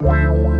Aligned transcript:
Wow. 0.00 0.59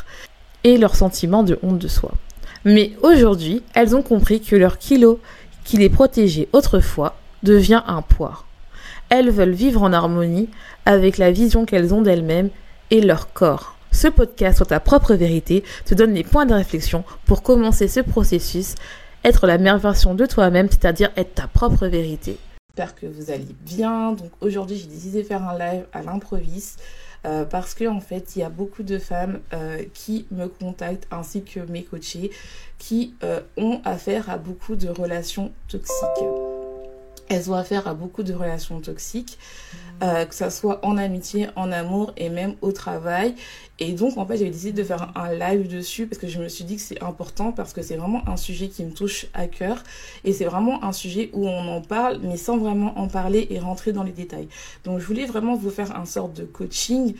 et 0.63 0.77
leur 0.77 0.95
sentiment 0.95 1.43
de 1.43 1.59
honte 1.63 1.79
de 1.79 1.87
soi. 1.87 2.11
Mais 2.65 2.91
aujourd'hui, 3.01 3.63
elles 3.73 3.95
ont 3.95 4.03
compris 4.03 4.41
que 4.41 4.55
leur 4.55 4.77
kilo 4.77 5.19
qui 5.63 5.77
les 5.77 5.89
protégeait 5.89 6.49
autrefois 6.53 7.15
devient 7.43 7.81
un 7.87 8.01
poids. 8.01 8.45
Elles 9.09 9.31
veulent 9.31 9.51
vivre 9.51 9.83
en 9.83 9.93
harmonie 9.93 10.49
avec 10.85 11.17
la 11.17 11.31
vision 11.31 11.65
qu'elles 11.65 11.93
ont 11.93 12.01
d'elles-mêmes 12.01 12.49
et 12.91 13.01
leur 13.01 13.33
corps. 13.33 13.75
Ce 13.91 14.07
podcast 14.07 14.57
sur 14.57 14.67
ta 14.67 14.79
propre 14.79 15.15
vérité 15.15 15.63
te 15.85 15.93
donne 15.93 16.13
les 16.13 16.23
points 16.23 16.45
de 16.45 16.53
réflexion 16.53 17.03
pour 17.25 17.43
commencer 17.43 17.87
ce 17.87 17.99
processus, 17.99 18.75
être 19.23 19.47
la 19.47 19.57
meilleure 19.57 19.79
version 19.79 20.15
de 20.15 20.25
toi-même, 20.25 20.69
c'est-à-dire 20.69 21.11
être 21.17 21.35
ta 21.35 21.47
propre 21.47 21.87
vérité. 21.87 22.37
J'espère 22.69 22.95
que 22.95 23.05
vous 23.05 23.31
allez 23.31 23.55
bien. 23.65 24.13
Donc 24.13 24.31
aujourd'hui, 24.39 24.77
j'ai 24.77 24.87
décidé 24.87 25.23
de 25.23 25.27
faire 25.27 25.43
un 25.43 25.57
live 25.57 25.85
à 25.91 26.03
l'improviste 26.03 26.81
euh, 27.25 27.45
parce 27.45 27.73
que 27.73 27.87
en 27.87 27.99
fait, 27.99 28.35
il 28.35 28.39
y 28.39 28.43
a 28.43 28.49
beaucoup 28.49 28.83
de 28.83 28.97
femmes 28.97 29.39
euh, 29.53 29.83
qui 29.93 30.25
me 30.31 30.47
contactent 30.47 31.07
ainsi 31.11 31.43
que 31.43 31.59
mes 31.59 31.83
coachés 31.83 32.31
qui 32.79 33.13
euh, 33.23 33.41
ont 33.57 33.79
affaire 33.85 34.29
à 34.29 34.37
beaucoup 34.37 34.75
de 34.75 34.89
relations 34.89 35.51
toxiques. 35.67 36.25
Elles 37.29 37.51
ont 37.51 37.55
affaire 37.55 37.87
à 37.87 37.93
beaucoup 37.93 38.23
de 38.23 38.33
relations 38.33 38.81
toxiques. 38.81 39.37
Euh, 40.01 40.25
que 40.25 40.33
ça 40.33 40.49
soit 40.49 40.83
en 40.83 40.97
amitié, 40.97 41.49
en 41.55 41.71
amour 41.71 42.11
et 42.17 42.29
même 42.29 42.55
au 42.61 42.71
travail. 42.71 43.35
Et 43.77 43.91
donc, 43.91 44.17
en 44.17 44.25
fait, 44.25 44.37
j'ai 44.37 44.49
décidé 44.49 44.71
de 44.71 44.83
faire 44.83 45.11
un 45.15 45.31
live 45.31 45.67
dessus 45.67 46.07
parce 46.07 46.17
que 46.17 46.27
je 46.27 46.41
me 46.41 46.49
suis 46.49 46.63
dit 46.63 46.77
que 46.77 46.81
c'est 46.81 47.03
important 47.03 47.51
parce 47.51 47.71
que 47.71 47.83
c'est 47.83 47.97
vraiment 47.97 48.27
un 48.27 48.35
sujet 48.35 48.67
qui 48.67 48.83
me 48.83 48.91
touche 48.91 49.27
à 49.35 49.45
cœur 49.45 49.83
et 50.23 50.33
c'est 50.33 50.45
vraiment 50.45 50.83
un 50.83 50.91
sujet 50.91 51.29
où 51.33 51.47
on 51.47 51.67
en 51.67 51.81
parle 51.81 52.19
mais 52.23 52.37
sans 52.37 52.57
vraiment 52.57 52.97
en 52.97 53.07
parler 53.07 53.45
et 53.51 53.59
rentrer 53.59 53.91
dans 53.91 54.01
les 54.01 54.11
détails. 54.11 54.47
Donc, 54.85 54.97
je 54.97 55.05
voulais 55.05 55.27
vraiment 55.27 55.55
vous 55.55 55.69
faire 55.69 55.95
un 55.95 56.05
sorte 56.05 56.33
de 56.33 56.45
coaching. 56.45 57.13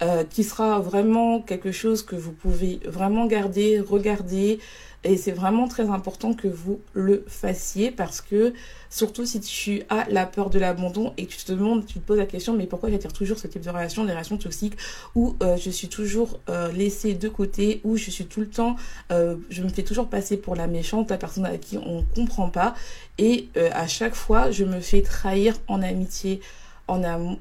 Euh, 0.00 0.22
qui 0.22 0.44
sera 0.44 0.78
vraiment 0.78 1.40
quelque 1.40 1.72
chose 1.72 2.04
que 2.04 2.14
vous 2.14 2.30
pouvez 2.30 2.78
vraiment 2.84 3.26
garder, 3.26 3.80
regarder, 3.80 4.60
et 5.04 5.16
c'est 5.16 5.32
vraiment 5.32 5.68
très 5.68 5.88
important 5.88 6.34
que 6.34 6.48
vous 6.48 6.80
le 6.92 7.24
fassiez 7.28 7.92
parce 7.92 8.20
que, 8.20 8.52
surtout 8.90 9.24
si 9.24 9.40
tu 9.40 9.82
as 9.90 10.08
la 10.10 10.26
peur 10.26 10.50
de 10.50 10.58
l'abandon 10.58 11.14
et 11.16 11.26
que 11.26 11.32
tu 11.32 11.44
te 11.44 11.52
demandes, 11.52 11.86
tu 11.86 12.00
te 12.00 12.06
poses 12.06 12.18
la 12.18 12.26
question, 12.26 12.56
mais 12.56 12.66
pourquoi 12.66 12.90
j'attire 12.90 13.12
toujours 13.12 13.38
ce 13.38 13.46
type 13.46 13.62
de 13.62 13.70
relation, 13.70 14.04
des 14.04 14.10
relations 14.10 14.38
toxiques 14.38 14.76
où 15.14 15.36
euh, 15.42 15.56
je 15.56 15.70
suis 15.70 15.88
toujours 15.88 16.40
euh, 16.48 16.72
laissée 16.72 17.14
de 17.14 17.28
côté, 17.28 17.80
où 17.84 17.96
je 17.96 18.10
suis 18.10 18.26
tout 18.26 18.40
le 18.40 18.48
temps, 18.48 18.74
euh, 19.12 19.36
je 19.50 19.62
me 19.62 19.68
fais 19.68 19.84
toujours 19.84 20.08
passer 20.08 20.36
pour 20.36 20.56
la 20.56 20.66
méchante, 20.66 21.10
la 21.10 21.18
personne 21.18 21.46
à 21.46 21.58
qui 21.58 21.78
on 21.78 22.04
comprend 22.14 22.48
pas. 22.48 22.74
Et 23.18 23.48
à 23.72 23.88
chaque 23.88 24.14
fois, 24.14 24.52
je 24.52 24.64
me 24.64 24.78
fais 24.78 25.02
trahir 25.02 25.56
en 25.66 25.82
amitié, 25.82 26.40
en 26.86 27.02
amour 27.02 27.38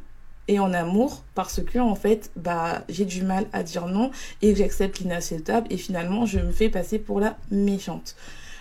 et 0.48 0.60
en 0.60 0.74
amour 0.74 1.24
parce 1.36 1.62
que 1.62 1.80
en 1.80 1.96
fait 1.96 2.32
bah 2.36 2.84
j'ai 2.90 3.06
du 3.06 3.24
mal 3.24 3.46
à 3.54 3.64
dire 3.64 3.88
non 3.88 4.12
et 4.42 4.56
j'accepte 4.56 5.00
l'inacceptable 5.00 5.68
et 5.70 5.78
finalement 5.78 6.26
je 6.26 6.40
me 6.40 6.52
fais 6.52 6.70
passer 6.70 7.00
pour 7.00 7.20
la 7.20 7.38
méchante. 7.52 8.16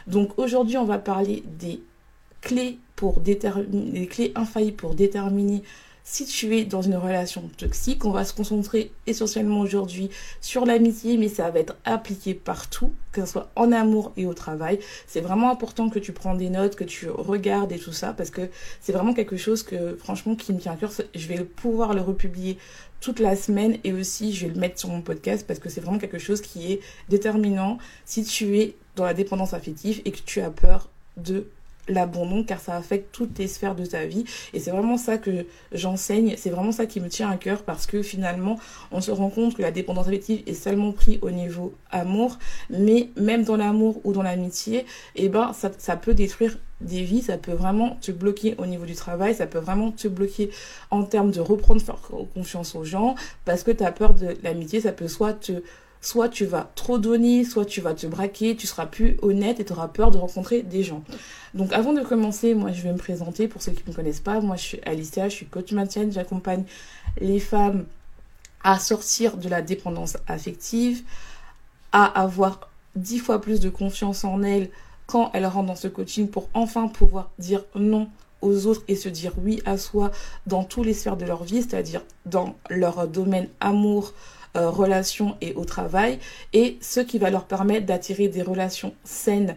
Donc 0.06 0.38
aujourd'hui 0.38 0.77
on 0.77 0.84
va 0.84 0.99
parler 0.99 1.43
des 1.47 1.81
clés 2.41 2.78
pour 2.94 3.21
déterminer 3.21 4.00
des 4.00 4.06
clés 4.06 4.33
infaillibles 4.34 4.77
pour 4.77 4.94
déterminer 4.94 5.62
si 6.09 6.25
tu 6.25 6.56
es 6.56 6.65
dans 6.65 6.83
une 6.83 6.94
relation 6.94 7.50
toxique, 7.59 8.05
on 8.05 8.12
va 8.12 8.25
se 8.25 8.33
concentrer 8.33 8.93
essentiellement 9.09 9.59
aujourd'hui 9.59 10.09
sur 10.41 10.65
l'amitié, 10.65 11.17
mais 11.17 11.27
ça 11.27 11.50
va 11.50 11.59
être 11.59 11.75
appliqué 11.84 12.33
partout, 12.33 12.93
que 13.11 13.22
ce 13.22 13.33
soit 13.33 13.50
en 13.56 13.72
amour 13.72 14.12
et 14.16 14.25
au 14.25 14.33
travail. 14.33 14.78
C'est 15.09 15.21
vraiment 15.21 15.50
important 15.50 15.91
que 15.91 15.99
tu 15.99 16.12
prends 16.12 16.37
des 16.37 16.49
notes, 16.49 16.77
que 16.77 16.84
tu 16.84 17.11
regardes 17.11 17.72
et 17.72 17.78
tout 17.81 17.93
ça, 17.93 18.12
parce 18.12 18.31
que 18.31 18.49
c'est 18.81 18.93
vraiment 18.93 19.15
quelque 19.15 19.37
chose 19.37 19.65
que 19.65 19.97
franchement 19.97 20.37
qui 20.37 20.53
me 20.53 20.61
tient 20.61 20.75
à 20.75 20.77
cœur. 20.77 20.93
Je 21.12 21.27
vais 21.27 21.43
pouvoir 21.43 21.93
le 21.93 22.03
republier 22.03 22.56
toute 23.00 23.19
la 23.19 23.34
semaine 23.34 23.78
et 23.83 23.93
aussi 23.93 24.33
je 24.33 24.47
vais 24.47 24.55
le 24.55 24.61
mettre 24.61 24.78
sur 24.78 24.91
mon 24.91 25.03
podcast 25.03 25.45
parce 25.45 25.59
que 25.59 25.69
c'est 25.69 25.81
vraiment 25.81 25.99
quelque 25.99 26.19
chose 26.19 26.41
qui 26.41 26.72
est 26.72 26.81
déterminant 27.09 27.78
si 28.05 28.22
tu 28.22 28.61
es 28.61 28.77
dans 28.95 29.05
la 29.05 29.12
dépendance 29.12 29.55
affective 29.55 30.03
et 30.05 30.12
que 30.12 30.21
tu 30.25 30.41
as 30.41 30.50
peur 30.50 30.89
de 31.16 31.49
l'abandon 31.88 32.44
car 32.44 32.60
ça 32.60 32.76
affecte 32.76 33.12
toutes 33.12 33.34
tes 33.34 33.48
sphères 33.48 33.74
de 33.74 33.86
ta 33.86 34.06
vie. 34.06 34.24
Et 34.52 34.60
c'est 34.60 34.70
vraiment 34.70 34.97
ça 34.97 35.19
que 35.19 35.47
j'enseigne 35.72 36.34
c'est 36.36 36.50
vraiment 36.50 36.72
ça 36.72 36.86
qui 36.86 37.00
me 37.00 37.08
tient 37.08 37.30
à 37.30 37.36
cœur 37.36 37.62
parce 37.62 37.86
que 37.86 38.02
finalement 38.02 38.58
on 38.91 39.00
se 39.00 39.10
rend 39.10 39.30
compte 39.30 39.54
que 39.54 39.62
la 39.62 39.70
dépendance 39.70 40.06
affective 40.06 40.42
est 40.47 40.54
seulement 40.54 40.92
pris 40.92 41.19
au 41.22 41.30
niveau 41.30 41.74
amour. 41.91 42.38
Mais 42.70 43.10
même 43.16 43.44
dans 43.44 43.56
l'amour 43.56 44.00
ou 44.04 44.12
dans 44.12 44.22
l'amitié 44.22 44.80
et 45.14 45.24
eh 45.24 45.28
ben 45.28 45.52
ça, 45.52 45.70
ça 45.78 45.97
peut 45.97 46.14
détruire 46.14 46.58
des 46.80 47.02
vies, 47.02 47.22
ça 47.22 47.38
peut 47.38 47.52
vraiment 47.52 47.97
te 48.00 48.12
bloquer 48.12 48.54
au 48.58 48.66
niveau 48.66 48.84
du 48.84 48.94
travail, 48.94 49.34
ça 49.34 49.47
peut 49.47 49.58
vraiment 49.58 49.92
te 49.92 50.08
bloquer 50.08 50.50
en 50.91 51.04
termes 51.04 51.30
de 51.30 51.41
reprendre 51.41 51.82
confiance 52.34 52.74
aux 52.74 52.84
gens, 52.84 53.14
parce 53.44 53.62
que 53.62 53.70
tu 53.70 53.82
as 53.82 53.92
peur 53.92 54.14
de 54.14 54.36
l'amitié, 54.42 54.80
ça 54.80 54.92
peut 54.92 55.08
soit 55.08 55.32
te 55.32 55.62
soit 56.01 56.29
tu 56.29 56.45
vas 56.45 56.71
trop 56.75 56.99
donner, 56.99 57.45
soit 57.45 57.65
tu 57.65 57.81
vas 57.81 57.95
te 57.95 58.07
braquer, 58.07 58.57
tu 58.57 58.67
seras 58.67 58.87
plus 58.87 59.17
honnête 59.23 59.61
et 59.61 59.65
tu 59.65 59.73
auras 59.73 59.89
peur 59.89 60.11
de 60.11 60.19
rencontrer 60.19 60.62
des 60.62 60.83
gens. 60.83 61.03
Donc 61.55 61.73
avant 61.73 61.93
de 61.93 62.03
commencer, 62.03 62.55
moi 62.55 62.73
je 62.73 62.83
vais 62.83 62.93
me 62.93 62.99
présenter 62.99 63.49
pour 63.49 63.62
ceux 63.62 63.73
qui 63.73 63.83
ne 63.87 63.91
me 63.91 63.97
connaissent 63.97 64.21
pas. 64.21 64.41
Moi 64.41 64.57
je 64.57 64.62
suis 64.62 64.81
Alicia, 64.84 65.29
je 65.29 65.34
suis 65.34 65.47
coach 65.47 65.73
maintien, 65.73 66.09
j'accompagne 66.11 66.65
les 67.21 67.41
femmes 67.41 67.87
à 68.62 68.79
sortir 68.79 69.37
de 69.37 69.49
la 69.49 69.62
dépendance 69.62 70.17
affective, 70.27 71.03
à 71.93 72.05
avoir 72.05 72.69
dix 72.95 73.19
fois 73.19 73.41
plus 73.41 73.61
de 73.61 73.69
confiance 73.69 74.25
en 74.25 74.43
elles 74.43 74.71
quand 75.07 75.31
elles 75.34 75.47
rentrent 75.47 75.69
dans 75.69 75.77
ce 75.77 75.89
coaching 75.89 76.28
pour 76.28 76.49
enfin 76.53 76.89
pouvoir 76.89 77.31
dire 77.39 77.65
non 77.75 78.09
aux 78.43 78.67
autres 78.67 78.83
et 78.89 78.97
se 78.97 79.09
dire 79.09 79.33
oui 79.39 79.63
à 79.65 79.78
soi 79.78 80.11
dans 80.47 80.65
tous 80.65 80.83
les 80.83 80.95
sphères 80.95 81.17
de 81.17 81.25
leur 81.25 81.45
vie, 81.45 81.63
c'est-à-dire 81.63 82.03
dans 82.27 82.55
leur 82.69 83.07
domaine 83.09 83.49
amour, 83.61 84.13
euh, 84.56 84.71
relations 84.71 85.37
et 85.41 85.55
au 85.55 85.65
travail, 85.65 86.19
et 86.53 86.78
ce 86.81 87.00
qui 87.00 87.19
va 87.19 87.31
leur 87.31 87.44
permettre 87.44 87.87
d'attirer 87.87 88.28
des 88.28 88.43
relations 88.43 88.94
saines, 89.05 89.55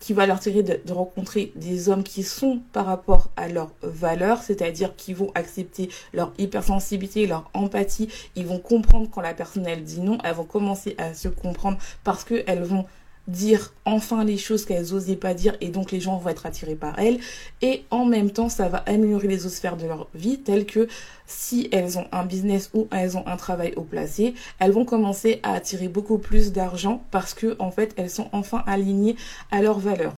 qui 0.00 0.12
va 0.12 0.26
leur 0.26 0.40
tirer 0.40 0.62
de, 0.62 0.92
rencontrer 0.92 1.52
des 1.56 1.88
hommes 1.88 2.04
qui 2.04 2.22
sont 2.22 2.60
par 2.72 2.86
rapport 2.86 3.30
à 3.36 3.48
leurs 3.48 3.72
valeurs, 3.82 4.42
c'est-à-dire 4.42 4.94
qui 4.96 5.12
vont 5.12 5.32
accepter 5.34 5.88
leur 6.12 6.32
hypersensibilité, 6.38 7.26
leur 7.26 7.50
empathie, 7.54 8.08
ils 8.36 8.46
vont 8.46 8.58
comprendre 8.58 9.08
quand 9.10 9.20
la 9.20 9.34
personne 9.34 9.66
elle 9.66 9.84
dit 9.84 10.00
non, 10.00 10.18
elles 10.24 10.34
vont 10.34 10.44
commencer 10.44 10.94
à 10.98 11.14
se 11.14 11.28
comprendre 11.28 11.78
parce 12.04 12.24
qu'elles 12.24 12.62
vont 12.62 12.86
dire 13.28 13.72
enfin 13.84 14.24
les 14.24 14.38
choses 14.38 14.64
qu'elles 14.64 14.94
osaient 14.94 15.16
pas 15.16 15.34
dire 15.34 15.56
et 15.60 15.68
donc 15.68 15.92
les 15.92 16.00
gens 16.00 16.16
vont 16.16 16.30
être 16.30 16.46
attirés 16.46 16.74
par 16.74 16.98
elles. 16.98 17.20
Et 17.62 17.84
en 17.90 18.04
même 18.04 18.30
temps 18.30 18.48
ça 18.48 18.68
va 18.68 18.78
améliorer 18.78 19.28
les 19.28 19.46
autres 19.46 19.54
sphères 19.54 19.76
de 19.76 19.86
leur 19.86 20.08
vie 20.14 20.38
telles 20.38 20.66
que 20.66 20.88
si 21.26 21.68
elles 21.72 21.98
ont 21.98 22.06
un 22.10 22.24
business 22.24 22.70
ou 22.74 22.88
elles 22.90 23.16
ont 23.16 23.26
un 23.26 23.36
travail 23.36 23.74
au 23.76 23.82
placé 23.82 24.34
elles 24.58 24.72
vont 24.72 24.86
commencer 24.86 25.40
à 25.42 25.52
attirer 25.52 25.88
beaucoup 25.88 26.18
plus 26.18 26.52
d'argent 26.52 27.04
parce 27.10 27.34
que 27.34 27.54
en 27.58 27.70
fait 27.70 27.92
elles 27.96 28.10
sont 28.10 28.28
enfin 28.32 28.64
alignées 28.66 29.16
à 29.50 29.60
leurs 29.60 29.78
valeurs 29.78 30.14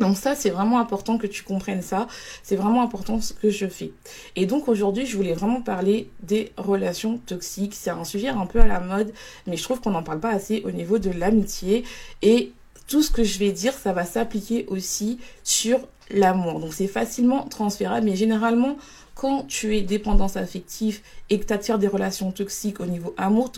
donc 0.00 0.16
ça, 0.16 0.34
c'est 0.34 0.50
vraiment 0.50 0.80
important 0.80 1.18
que 1.18 1.26
tu 1.26 1.42
comprennes 1.42 1.82
ça. 1.82 2.08
C'est 2.42 2.56
vraiment 2.56 2.82
important 2.82 3.20
ce 3.20 3.34
que 3.34 3.50
je 3.50 3.66
fais. 3.66 3.92
Et 4.34 4.46
donc 4.46 4.66
aujourd'hui, 4.66 5.04
je 5.06 5.16
voulais 5.16 5.34
vraiment 5.34 5.60
parler 5.60 6.10
des 6.22 6.52
relations 6.56 7.18
toxiques. 7.18 7.74
C'est 7.74 7.90
un 7.90 8.04
sujet 8.04 8.28
un 8.28 8.46
peu 8.46 8.60
à 8.60 8.66
la 8.66 8.80
mode, 8.80 9.12
mais 9.46 9.56
je 9.56 9.62
trouve 9.62 9.80
qu'on 9.80 9.90
n'en 9.90 10.02
parle 10.02 10.20
pas 10.20 10.30
assez 10.30 10.62
au 10.64 10.70
niveau 10.70 10.98
de 10.98 11.10
l'amitié. 11.10 11.84
Et 12.22 12.52
tout 12.88 13.02
ce 13.02 13.10
que 13.10 13.22
je 13.22 13.38
vais 13.38 13.52
dire, 13.52 13.74
ça 13.74 13.92
va 13.92 14.04
s'appliquer 14.04 14.64
aussi 14.68 15.18
sur 15.44 15.80
l'amour. 16.10 16.60
Donc 16.60 16.72
c'est 16.72 16.88
facilement 16.88 17.44
transférable, 17.44 18.06
mais 18.06 18.16
généralement, 18.16 18.76
quand 19.14 19.46
tu 19.46 19.76
es 19.76 19.82
dépendance 19.82 20.38
affective 20.38 21.00
et 21.28 21.38
que 21.38 21.44
tu 21.44 21.52
attires 21.52 21.78
des 21.78 21.88
relations 21.88 22.32
toxiques 22.32 22.80
au 22.80 22.86
niveau 22.86 23.14
amour, 23.18 23.52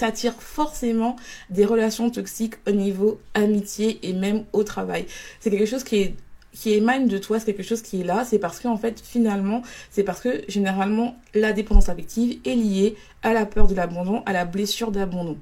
t'attires 0.00 0.40
forcément 0.40 1.16
des 1.50 1.66
relations 1.66 2.08
toxiques 2.10 2.54
au 2.66 2.70
niveau 2.70 3.20
amitié 3.34 3.98
et 4.02 4.14
même 4.14 4.44
au 4.54 4.64
travail. 4.64 5.04
C'est 5.40 5.50
quelque 5.50 5.66
chose 5.66 5.84
qui 5.84 6.14
qui 6.52 6.72
émane 6.72 7.06
de 7.06 7.16
toi, 7.16 7.38
c'est 7.38 7.54
quelque 7.54 7.62
chose 7.62 7.80
qui 7.80 8.00
est 8.00 8.04
là, 8.04 8.24
c'est 8.24 8.40
parce 8.40 8.58
qu'en 8.58 8.76
fait, 8.76 9.00
finalement, 9.00 9.62
c'est 9.88 10.02
parce 10.02 10.20
que 10.20 10.42
généralement, 10.48 11.14
la 11.32 11.52
dépendance 11.52 11.88
affective 11.88 12.40
est 12.44 12.56
liée 12.56 12.96
à 13.22 13.32
la 13.32 13.46
peur 13.46 13.68
de 13.68 13.74
l'abandon, 13.76 14.24
à 14.26 14.32
la 14.32 14.44
blessure 14.44 14.90
d'abandon 14.90 15.38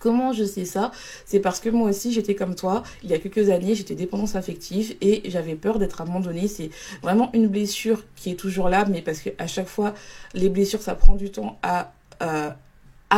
Comment 0.00 0.32
je 0.32 0.44
sais 0.44 0.64
ça? 0.64 0.90
C'est 1.24 1.40
parce 1.40 1.60
que 1.60 1.70
moi 1.70 1.88
aussi 1.88 2.12
j'étais 2.12 2.34
comme 2.34 2.54
toi. 2.56 2.82
Il 3.04 3.10
y 3.10 3.14
a 3.14 3.18
quelques 3.18 3.48
années, 3.48 3.74
j'étais 3.74 3.94
dépendance 3.94 4.34
affective 4.34 4.96
et 5.00 5.22
j'avais 5.30 5.54
peur 5.54 5.78
d'être 5.78 6.00
abandonnée. 6.00 6.48
C'est 6.48 6.70
vraiment 7.00 7.30
une 7.32 7.46
blessure 7.46 8.02
qui 8.16 8.30
est 8.30 8.34
toujours 8.34 8.68
là, 8.68 8.84
mais 8.90 9.02
parce 9.02 9.20
que 9.20 9.30
à 9.38 9.46
chaque 9.46 9.68
fois, 9.68 9.94
les 10.34 10.48
blessures, 10.48 10.82
ça 10.82 10.94
prend 10.94 11.14
du 11.14 11.30
temps 11.30 11.58
à 11.62 11.92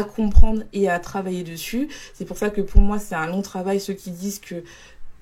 comprendre 0.04 0.62
et 0.72 0.88
à 0.88 0.98
travailler 0.98 1.42
dessus. 1.42 1.88
C'est 2.14 2.24
pour 2.24 2.36
ça 2.36 2.50
que 2.50 2.60
pour 2.60 2.80
moi, 2.80 2.98
c'est 2.98 3.14
un 3.14 3.26
long 3.26 3.42
travail. 3.42 3.80
Ceux 3.80 3.94
qui 3.94 4.10
disent 4.10 4.38
que 4.38 4.62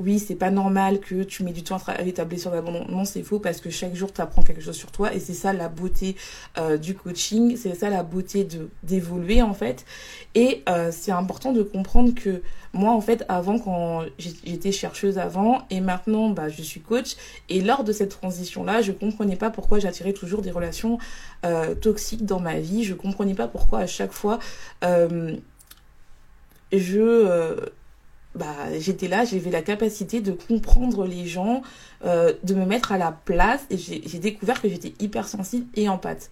oui, 0.00 0.18
c'est 0.18 0.34
pas 0.34 0.50
normal 0.50 0.98
que 0.98 1.22
tu 1.22 1.44
mets 1.44 1.52
du 1.52 1.62
temps 1.62 1.76
à 1.76 1.78
travailler 1.78 2.12
ta 2.12 2.24
blessure 2.24 2.50
d'abandon. 2.50 2.84
Non, 2.88 3.04
c'est 3.04 3.22
faux 3.22 3.38
parce 3.38 3.60
que 3.60 3.70
chaque 3.70 3.94
jour, 3.94 4.12
tu 4.12 4.20
apprends 4.20 4.42
quelque 4.42 4.60
chose 4.60 4.74
sur 4.76 4.90
toi 4.90 5.14
et 5.14 5.20
c'est 5.20 5.34
ça 5.34 5.52
la 5.52 5.68
beauté 5.68 6.16
euh, 6.58 6.76
du 6.76 6.94
coaching, 6.94 7.56
c'est 7.56 7.74
ça 7.74 7.90
la 7.90 8.02
beauté 8.02 8.46
d'évoluer 8.82 9.40
en 9.40 9.54
fait. 9.54 9.84
Et 10.34 10.64
euh, 10.68 10.90
c'est 10.90 11.12
important 11.12 11.52
de 11.52 11.62
comprendre 11.62 12.12
que 12.12 12.42
moi, 12.72 12.90
en 12.90 13.00
fait, 13.00 13.24
avant, 13.28 13.60
quand 13.60 14.02
j'étais 14.18 14.72
chercheuse 14.72 15.16
avant 15.16 15.62
et 15.70 15.80
maintenant, 15.80 16.30
bah, 16.30 16.48
je 16.48 16.60
suis 16.62 16.80
coach. 16.80 17.14
Et 17.48 17.60
lors 17.60 17.84
de 17.84 17.92
cette 17.92 18.10
transition-là, 18.10 18.82
je 18.82 18.90
comprenais 18.90 19.36
pas 19.36 19.50
pourquoi 19.50 19.78
j'attirais 19.78 20.12
toujours 20.12 20.42
des 20.42 20.50
relations 20.50 20.98
euh, 21.46 21.76
toxiques 21.76 22.24
dans 22.24 22.40
ma 22.40 22.58
vie. 22.58 22.82
Je 22.82 22.94
comprenais 22.94 23.34
pas 23.34 23.46
pourquoi 23.46 23.78
à 23.78 23.86
chaque 23.86 24.12
fois, 24.12 24.40
je 26.72 27.70
bah, 28.34 28.78
j'étais 28.78 29.08
là, 29.08 29.24
j'avais 29.24 29.50
la 29.50 29.62
capacité 29.62 30.20
de 30.20 30.32
comprendre 30.32 31.06
les 31.06 31.26
gens, 31.26 31.62
euh, 32.04 32.32
de 32.42 32.54
me 32.54 32.66
mettre 32.66 32.92
à 32.92 32.98
la 32.98 33.12
place 33.12 33.64
et 33.70 33.76
j'ai 33.78 34.18
découvert 34.18 34.60
que 34.60 34.68
j'étais 34.68 34.94
hypersensible 35.00 35.66
et 35.74 35.88
empathe. 35.88 36.30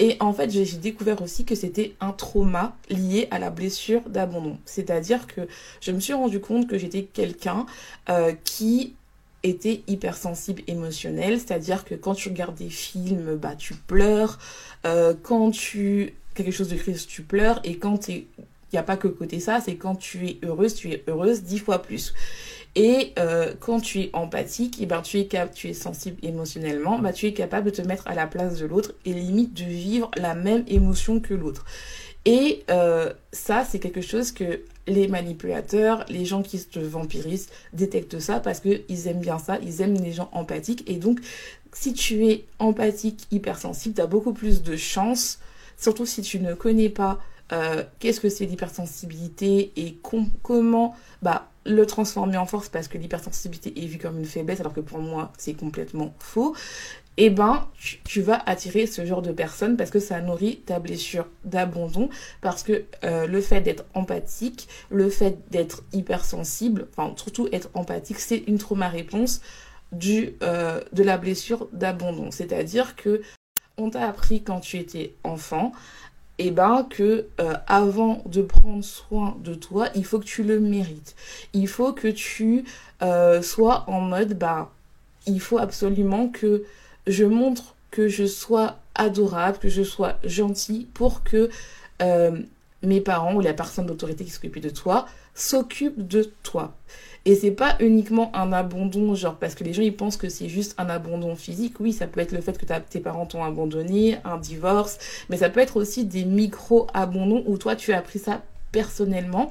Et 0.00 0.16
en 0.20 0.32
fait, 0.32 0.50
j'ai 0.50 0.64
découvert 0.76 1.22
aussi 1.22 1.44
que 1.44 1.56
c'était 1.56 1.94
un 2.00 2.12
trauma 2.12 2.76
lié 2.88 3.26
à 3.32 3.40
la 3.40 3.50
blessure 3.50 4.02
d'abandon. 4.08 4.58
C'est-à-dire 4.64 5.26
que 5.26 5.48
je 5.80 5.90
me 5.90 5.98
suis 5.98 6.12
rendu 6.12 6.38
compte 6.40 6.68
que 6.68 6.78
j'étais 6.78 7.02
quelqu'un 7.02 7.66
euh, 8.08 8.32
qui 8.44 8.94
était 9.42 9.82
hypersensible 9.86 10.62
émotionnel, 10.66 11.38
c'est-à-dire 11.38 11.84
que 11.84 11.94
quand 11.94 12.14
tu 12.14 12.28
regardes 12.28 12.56
des 12.56 12.70
films, 12.70 13.36
bah 13.36 13.54
tu 13.56 13.74
pleures, 13.74 14.38
euh, 14.84 15.14
quand 15.22 15.50
tu 15.50 16.14
quelque 16.34 16.52
chose 16.52 16.68
de 16.68 16.76
triste, 16.76 17.08
tu 17.08 17.22
pleures, 17.22 17.60
et 17.64 17.78
quand 17.78 17.98
tu 17.98 18.12
es 18.12 18.26
il 18.72 18.76
n'y 18.76 18.78
a 18.78 18.82
pas 18.82 18.96
que 18.96 19.08
côté 19.08 19.40
ça, 19.40 19.60
c'est 19.60 19.76
quand 19.76 19.96
tu 19.96 20.26
es 20.26 20.38
heureuse, 20.44 20.74
tu 20.74 20.90
es 20.90 21.04
heureuse 21.08 21.42
dix 21.42 21.58
fois 21.58 21.80
plus. 21.80 22.14
Et 22.74 23.12
euh, 23.18 23.54
quand 23.58 23.80
tu 23.80 24.00
es 24.00 24.10
empathique, 24.12 24.78
et 24.78 24.84
eh 24.84 24.86
ben, 24.86 25.02
tu, 25.02 25.18
es 25.18 25.72
sensible 25.72 26.18
émotionnellement, 26.22 26.98
bah, 26.98 27.12
tu 27.12 27.26
es 27.26 27.32
capable 27.32 27.70
de 27.70 27.76
te 27.76 27.82
mettre 27.82 28.06
à 28.06 28.14
la 28.14 28.26
place 28.26 28.58
de 28.58 28.66
l'autre 28.66 28.92
et 29.04 29.12
limite 29.12 29.54
de 29.54 29.64
vivre 29.64 30.10
la 30.16 30.34
même 30.34 30.64
émotion 30.68 31.18
que 31.18 31.34
l'autre. 31.34 31.64
Et 32.24 32.64
euh, 32.70 33.12
ça, 33.32 33.64
c'est 33.68 33.78
quelque 33.78 34.02
chose 34.02 34.32
que 34.32 34.60
les 34.86 35.08
manipulateurs, 35.08 36.04
les 36.08 36.24
gens 36.24 36.42
qui 36.42 36.58
se 36.58 36.78
vampirisent 36.78 37.48
détectent 37.72 38.20
ça 38.20 38.38
parce 38.38 38.60
qu'ils 38.60 39.08
aiment 39.08 39.20
bien 39.20 39.38
ça, 39.38 39.58
ils 39.62 39.80
aiment 39.80 39.94
les 39.94 40.12
gens 40.12 40.28
empathiques. 40.32 40.88
Et 40.88 40.96
donc, 40.96 41.20
si 41.72 41.94
tu 41.94 42.26
es 42.26 42.44
empathique, 42.58 43.26
hypersensible, 43.30 43.94
tu 43.94 44.00
as 44.00 44.06
beaucoup 44.06 44.32
plus 44.32 44.62
de 44.62 44.76
chances, 44.76 45.38
surtout 45.76 46.06
si 46.06 46.22
tu 46.22 46.38
ne 46.38 46.54
connais 46.54 46.90
pas 46.90 47.18
euh, 47.52 47.82
qu'est-ce 47.98 48.20
que 48.20 48.28
c'est 48.28 48.46
l'hypersensibilité 48.46 49.72
et 49.76 49.98
comment 50.42 50.94
bah, 51.22 51.48
le 51.64 51.86
transformer 51.86 52.36
en 52.36 52.46
force 52.46 52.68
parce 52.68 52.88
que 52.88 52.98
l'hypersensibilité 52.98 53.72
est 53.82 53.86
vue 53.86 53.98
comme 53.98 54.18
une 54.18 54.24
faiblesse 54.24 54.60
alors 54.60 54.74
que 54.74 54.80
pour 54.80 54.98
moi 54.98 55.32
c'est 55.38 55.54
complètement 55.54 56.14
faux, 56.18 56.54
et 57.16 57.24
eh 57.26 57.30
ben 57.30 57.66
tu, 58.04 58.22
vas 58.22 58.40
attirer 58.46 58.86
ce 58.86 59.04
genre 59.04 59.22
de 59.22 59.32
personnes 59.32 59.76
parce 59.76 59.90
que 59.90 59.98
ça 59.98 60.20
nourrit 60.20 60.60
ta 60.64 60.78
blessure 60.78 61.26
d'abandon 61.44 62.10
parce 62.42 62.62
que 62.62 62.84
euh, 63.02 63.26
le 63.26 63.40
fait 63.40 63.60
d'être 63.60 63.84
empathique, 63.94 64.68
le 64.88 65.10
fait 65.10 65.50
d'être 65.50 65.82
hypersensible, 65.92 66.86
enfin 66.92 67.12
surtout 67.16 67.48
être 67.50 67.70
empathique, 67.74 68.20
c'est 68.20 68.44
une 68.46 68.58
trauma 68.58 68.88
réponse 68.88 69.40
euh, 70.04 70.80
de 70.92 71.02
la 71.02 71.18
blessure 71.18 71.66
d'abandon. 71.72 72.30
C'est-à-dire 72.30 72.94
que 72.94 73.20
on 73.78 73.90
t'a 73.90 74.06
appris 74.06 74.42
quand 74.42 74.60
tu 74.60 74.76
étais 74.76 75.14
enfant 75.24 75.72
et 76.40 76.46
eh 76.46 76.50
ben 76.52 76.86
que 76.88 77.26
euh, 77.40 77.54
avant 77.66 78.22
de 78.26 78.42
prendre 78.42 78.84
soin 78.84 79.36
de 79.42 79.54
toi, 79.54 79.88
il 79.96 80.04
faut 80.04 80.20
que 80.20 80.24
tu 80.24 80.44
le 80.44 80.60
mérites. 80.60 81.16
Il 81.52 81.66
faut 81.66 81.92
que 81.92 82.06
tu 82.06 82.64
euh, 83.02 83.42
sois 83.42 83.84
en 83.88 84.00
mode 84.00 84.34
bah 84.38 84.70
il 85.26 85.40
faut 85.40 85.58
absolument 85.58 86.28
que 86.28 86.64
je 87.08 87.24
montre 87.24 87.74
que 87.90 88.08
je 88.08 88.24
sois 88.24 88.76
adorable, 88.94 89.58
que 89.58 89.68
je 89.68 89.82
sois 89.82 90.16
gentil 90.22 90.86
pour 90.94 91.24
que 91.24 91.50
euh, 92.02 92.40
mes 92.82 93.00
parents 93.00 93.34
ou 93.34 93.40
la 93.40 93.54
personne 93.54 93.86
d'autorité 93.86 94.24
qui 94.24 94.30
s'occupe 94.30 94.60
de 94.60 94.70
toi 94.70 95.06
s'occupe 95.34 96.06
de 96.06 96.30
toi. 96.42 96.74
Et 97.28 97.34
c'est 97.34 97.50
pas 97.50 97.76
uniquement 97.80 98.34
un 98.34 98.54
abandon, 98.54 99.14
genre, 99.14 99.36
parce 99.36 99.54
que 99.54 99.62
les 99.62 99.74
gens 99.74 99.82
ils 99.82 99.94
pensent 99.94 100.16
que 100.16 100.30
c'est 100.30 100.48
juste 100.48 100.74
un 100.78 100.88
abandon 100.88 101.36
physique. 101.36 101.78
Oui, 101.78 101.92
ça 101.92 102.06
peut 102.06 102.20
être 102.20 102.32
le 102.32 102.40
fait 102.40 102.56
que 102.56 102.64
tes 102.64 103.00
parents 103.00 103.26
t'ont 103.26 103.44
abandonné, 103.44 104.16
un 104.24 104.38
divorce, 104.38 104.96
mais 105.28 105.36
ça 105.36 105.50
peut 105.50 105.60
être 105.60 105.76
aussi 105.76 106.06
des 106.06 106.24
micro-abandons 106.24 107.44
où 107.46 107.58
toi 107.58 107.76
tu 107.76 107.92
as 107.92 108.00
pris 108.00 108.18
ça 108.18 108.40
personnellement. 108.72 109.50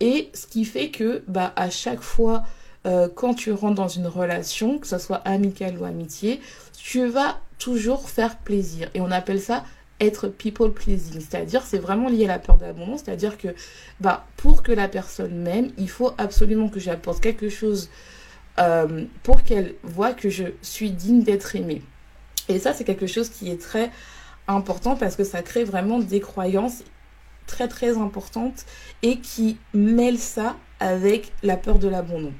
Et 0.00 0.30
ce 0.32 0.46
qui 0.46 0.64
fait 0.64 0.88
que, 0.88 1.22
bah, 1.28 1.52
à 1.56 1.68
chaque 1.68 2.00
fois, 2.00 2.44
euh, 2.86 3.08
quand 3.14 3.34
tu 3.34 3.52
rentres 3.52 3.74
dans 3.74 3.88
une 3.88 4.06
relation, 4.06 4.78
que 4.78 4.86
ce 4.86 4.96
soit 4.96 5.20
amicale 5.26 5.76
ou 5.78 5.84
amitié, 5.84 6.40
tu 6.82 7.06
vas 7.08 7.40
toujours 7.58 8.08
faire 8.08 8.38
plaisir. 8.38 8.88
Et 8.94 9.02
on 9.02 9.10
appelle 9.10 9.42
ça 9.42 9.64
être 10.00 10.28
people 10.28 10.72
pleasing, 10.72 11.20
c'est-à-dire 11.20 11.62
c'est 11.62 11.78
vraiment 11.78 12.08
lié 12.08 12.24
à 12.24 12.28
la 12.28 12.38
peur 12.38 12.56
d'abandon, 12.56 12.96
c'est-à-dire 12.96 13.36
que 13.36 13.48
bah 14.00 14.26
pour 14.36 14.62
que 14.62 14.72
la 14.72 14.88
personne 14.88 15.34
m'aime, 15.42 15.70
il 15.76 15.90
faut 15.90 16.12
absolument 16.18 16.68
que 16.68 16.78
j'apporte 16.78 17.20
quelque 17.20 17.48
chose 17.48 17.90
euh, 18.58 19.04
pour 19.22 19.42
qu'elle 19.42 19.74
voit 19.82 20.12
que 20.12 20.30
je 20.30 20.44
suis 20.62 20.90
digne 20.90 21.22
d'être 21.22 21.56
aimée. 21.56 21.82
Et 22.48 22.58
ça 22.58 22.72
c'est 22.72 22.84
quelque 22.84 23.06
chose 23.06 23.28
qui 23.28 23.50
est 23.50 23.60
très 23.60 23.90
important 24.46 24.96
parce 24.96 25.16
que 25.16 25.24
ça 25.24 25.42
crée 25.42 25.64
vraiment 25.64 25.98
des 25.98 26.20
croyances 26.20 26.84
très 27.46 27.66
très 27.66 27.98
importantes 27.98 28.66
et 29.02 29.18
qui 29.18 29.58
mêlent 29.74 30.18
ça 30.18 30.56
avec 30.80 31.32
la 31.42 31.56
peur 31.56 31.78
de 31.78 31.88
l'abandon. 31.88 32.32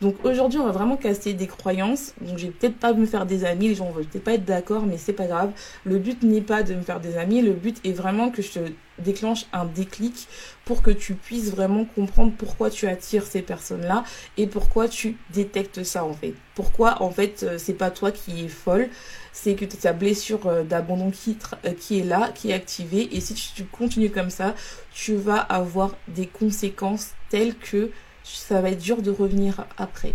Donc 0.00 0.24
aujourd'hui, 0.24 0.60
on 0.60 0.64
va 0.64 0.70
vraiment 0.70 0.96
casser 0.96 1.34
des 1.34 1.48
croyances. 1.48 2.14
Donc 2.20 2.38
je 2.38 2.46
vais 2.46 2.52
peut-être 2.52 2.78
pas 2.78 2.92
me 2.92 3.04
faire 3.04 3.26
des 3.26 3.44
amis, 3.44 3.68
les 3.68 3.74
gens 3.74 3.86
vont 3.86 3.94
peut-être 3.94 4.24
pas 4.24 4.34
être 4.34 4.44
d'accord, 4.44 4.86
mais 4.86 4.96
c'est 4.96 5.12
pas 5.12 5.26
grave. 5.26 5.50
Le 5.84 5.98
but 5.98 6.22
n'est 6.22 6.40
pas 6.40 6.62
de 6.62 6.74
me 6.74 6.82
faire 6.82 7.00
des 7.00 7.16
amis, 7.16 7.42
le 7.42 7.52
but 7.52 7.78
est 7.84 7.92
vraiment 7.92 8.30
que 8.30 8.42
je 8.42 8.50
te 8.50 8.60
déclenche 8.98 9.46
un 9.52 9.64
déclic 9.64 10.28
pour 10.64 10.82
que 10.82 10.90
tu 10.90 11.14
puisses 11.14 11.50
vraiment 11.50 11.84
comprendre 11.84 12.32
pourquoi 12.36 12.70
tu 12.70 12.86
attires 12.86 13.24
ces 13.24 13.42
personnes-là 13.42 14.04
et 14.36 14.46
pourquoi 14.46 14.88
tu 14.88 15.16
détectes 15.32 15.82
ça 15.82 16.04
en 16.04 16.12
fait. 16.12 16.34
Pourquoi 16.54 17.02
en 17.02 17.10
fait 17.10 17.42
euh, 17.42 17.58
c'est 17.58 17.74
pas 17.74 17.90
toi 17.90 18.10
qui 18.10 18.44
es 18.44 18.48
folle, 18.48 18.88
c'est 19.32 19.54
que 19.54 19.64
ta 19.64 19.92
blessure 19.92 20.46
euh, 20.46 20.62
d'abandon 20.64 21.10
euh, 21.10 21.72
qui 21.72 22.00
est 22.00 22.04
là, 22.04 22.30
qui 22.34 22.50
est 22.50 22.54
activée 22.54 23.08
et 23.16 23.20
si 23.20 23.34
tu 23.34 23.64
continues 23.64 24.10
comme 24.10 24.30
ça, 24.30 24.54
tu 24.92 25.14
vas 25.14 25.38
avoir 25.38 25.94
des 26.08 26.26
conséquences 26.26 27.12
telles 27.30 27.54
que 27.56 27.90
ça 28.36 28.60
va 28.60 28.70
être 28.70 28.78
dur 28.78 29.02
de 29.02 29.10
revenir 29.10 29.66
après. 29.76 30.14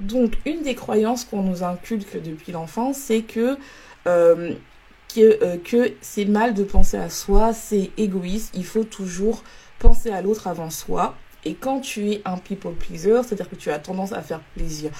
Donc, 0.00 0.38
une 0.46 0.62
des 0.62 0.74
croyances 0.74 1.24
qu'on 1.24 1.42
nous 1.42 1.62
inculque 1.62 2.22
depuis 2.22 2.52
l'enfance, 2.52 2.96
c'est 2.96 3.22
que, 3.22 3.58
euh, 4.06 4.54
euh, 5.18 5.56
que 5.58 5.92
c'est 6.00 6.24
mal 6.24 6.54
de 6.54 6.64
penser 6.64 6.96
à 6.96 7.10
soi, 7.10 7.52
c'est 7.52 7.90
égoïste, 7.98 8.52
il 8.54 8.64
faut 8.64 8.84
toujours 8.84 9.42
penser 9.78 10.10
à 10.10 10.22
l'autre 10.22 10.46
avant 10.46 10.70
soi. 10.70 11.14
Et 11.44 11.54
quand 11.54 11.80
tu 11.80 12.10
es 12.10 12.22
un 12.24 12.38
people 12.38 12.74
pleaser, 12.74 13.22
c'est-à-dire 13.22 13.48
que 13.48 13.56
tu 13.56 13.70
as 13.70 13.78
tendance 13.78 14.12
à 14.12 14.22
faire 14.22 14.40
plaisir 14.54 14.90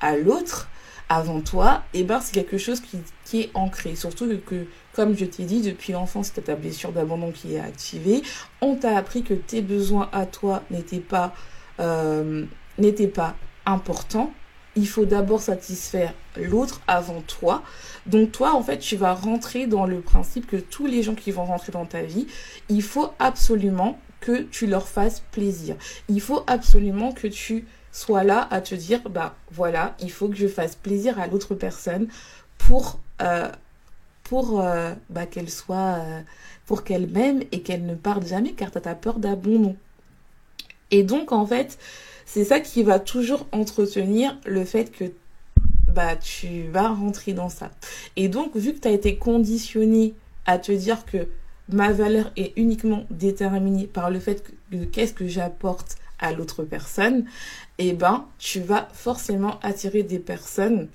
à 0.00 0.16
l'autre 0.16 0.68
avant 1.08 1.40
toi, 1.40 1.84
et 1.94 2.00
eh 2.00 2.04
ben 2.04 2.20
c'est 2.20 2.32
quelque 2.32 2.58
chose 2.58 2.80
qui, 2.80 3.40
est 3.40 3.50
ancré. 3.54 3.94
Surtout 3.94 4.28
que, 4.44 4.66
comme 4.92 5.16
je 5.16 5.24
t'ai 5.24 5.44
dit, 5.44 5.62
depuis 5.62 5.92
l'enfance, 5.92 6.32
c'est 6.34 6.42
ta 6.42 6.56
blessure 6.56 6.92
d'abandon 6.92 7.30
qui 7.30 7.54
est 7.54 7.60
activée. 7.60 8.22
On 8.60 8.74
t'a 8.74 8.96
appris 8.96 9.22
que 9.22 9.34
tes 9.34 9.62
besoins 9.62 10.08
à 10.12 10.26
toi 10.26 10.62
n'étaient 10.70 10.98
pas 10.98 11.32
euh, 11.80 12.44
n'était 12.78 13.08
pas 13.08 13.36
important, 13.64 14.32
il 14.76 14.86
faut 14.86 15.06
d'abord 15.06 15.40
satisfaire 15.40 16.12
l'autre 16.36 16.82
avant 16.86 17.22
toi. 17.22 17.62
Donc 18.04 18.30
toi, 18.32 18.54
en 18.54 18.62
fait, 18.62 18.78
tu 18.78 18.96
vas 18.96 19.14
rentrer 19.14 19.66
dans 19.66 19.86
le 19.86 20.00
principe 20.00 20.46
que 20.46 20.56
tous 20.56 20.86
les 20.86 21.02
gens 21.02 21.14
qui 21.14 21.30
vont 21.32 21.44
rentrer 21.44 21.72
dans 21.72 21.86
ta 21.86 22.02
vie, 22.02 22.26
il 22.68 22.82
faut 22.82 23.10
absolument 23.18 23.98
que 24.20 24.42
tu 24.42 24.66
leur 24.66 24.86
fasses 24.86 25.22
plaisir. 25.32 25.76
Il 26.08 26.20
faut 26.20 26.44
absolument 26.46 27.12
que 27.12 27.26
tu 27.26 27.66
sois 27.90 28.22
là 28.22 28.46
à 28.50 28.60
te 28.60 28.74
dire, 28.74 29.00
bah 29.08 29.34
voilà, 29.50 29.94
il 30.00 30.10
faut 30.10 30.28
que 30.28 30.36
je 30.36 30.46
fasse 30.46 30.76
plaisir 30.76 31.18
à 31.18 31.26
l'autre 31.26 31.54
personne 31.54 32.08
pour, 32.58 33.00
euh, 33.22 33.50
pour 34.24 34.60
euh, 34.60 34.92
bah, 35.08 35.24
qu'elle 35.24 35.50
soit, 35.50 35.98
pour 36.66 36.84
qu'elle 36.84 37.06
m'aime 37.08 37.42
et 37.52 37.62
qu'elle 37.62 37.86
ne 37.86 37.94
parte 37.94 38.26
jamais 38.26 38.52
car 38.52 38.70
tu 38.70 38.86
as 38.86 38.94
peur 38.94 39.18
d'abandon. 39.18 39.76
Et 40.90 41.02
donc, 41.02 41.32
en 41.32 41.46
fait, 41.46 41.78
c'est 42.24 42.44
ça 42.44 42.60
qui 42.60 42.82
va 42.82 42.98
toujours 42.98 43.46
entretenir 43.52 44.38
le 44.46 44.64
fait 44.64 44.90
que 44.90 45.04
bah, 45.88 46.16
tu 46.16 46.64
vas 46.64 46.88
rentrer 46.88 47.32
dans 47.32 47.48
ça. 47.48 47.70
Et 48.16 48.28
donc, 48.28 48.56
vu 48.56 48.74
que 48.74 48.80
tu 48.80 48.88
as 48.88 48.92
été 48.92 49.16
conditionné 49.16 50.14
à 50.44 50.58
te 50.58 50.72
dire 50.72 51.04
que 51.06 51.28
ma 51.68 51.92
valeur 51.92 52.30
est 52.36 52.52
uniquement 52.56 53.06
déterminée 53.10 53.86
par 53.86 54.10
le 54.10 54.20
fait 54.20 54.44
que 54.70 54.84
qu'est-ce 54.84 55.12
que 55.12 55.26
j'apporte 55.26 55.96
à 56.18 56.32
l'autre 56.32 56.64
personne, 56.64 57.26
eh 57.78 57.92
ben, 57.92 58.26
tu 58.38 58.60
vas 58.60 58.88
forcément 58.92 59.58
attirer 59.60 60.02
des 60.02 60.18
personnes 60.18 60.88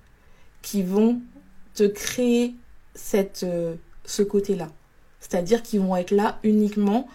qui 0.62 0.83
vont 0.83 1.21
te 1.74 1.83
créer 1.83 2.55
cette, 2.95 3.43
euh, 3.43 3.75
ce 4.05 4.24
côté-là. 4.24 4.69
C'est-à-dire 5.19 5.62
qu'ils 5.62 5.81
vont 5.81 5.95
être 5.95 6.12
là 6.12 6.39
uniquement 6.43 7.07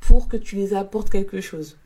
pour 0.00 0.28
que 0.28 0.36
tu 0.36 0.56
les 0.56 0.74
apportes 0.74 1.10
quelque 1.10 1.40
chose. 1.40 1.76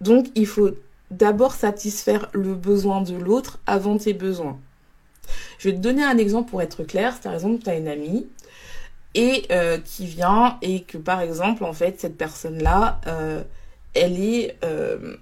Donc, 0.00 0.26
il 0.34 0.46
faut 0.46 0.70
d'abord 1.10 1.54
satisfaire 1.54 2.28
le 2.32 2.54
besoin 2.54 3.02
de 3.02 3.16
l'autre 3.16 3.58
avant 3.66 3.98
tes 3.98 4.14
besoins. 4.14 4.58
Je 5.58 5.68
vais 5.68 5.74
te 5.74 5.80
donner 5.80 6.04
un 6.04 6.18
exemple 6.18 6.50
pour 6.50 6.62
être 6.62 6.84
clair. 6.84 7.18
Par 7.20 7.34
exemple, 7.34 7.62
tu 7.62 7.70
as 7.70 7.76
une 7.76 7.88
amie 7.88 8.26
et 9.14 9.44
euh, 9.50 9.78
qui 9.78 10.06
vient 10.06 10.58
et 10.62 10.82
que 10.82 10.98
par 10.98 11.20
exemple, 11.20 11.64
en 11.64 11.72
fait, 11.72 12.00
cette 12.00 12.16
personne-là, 12.16 13.00
euh, 13.06 13.42
elle 13.94 14.20
est, 14.20 14.56
euh, 14.64 15.16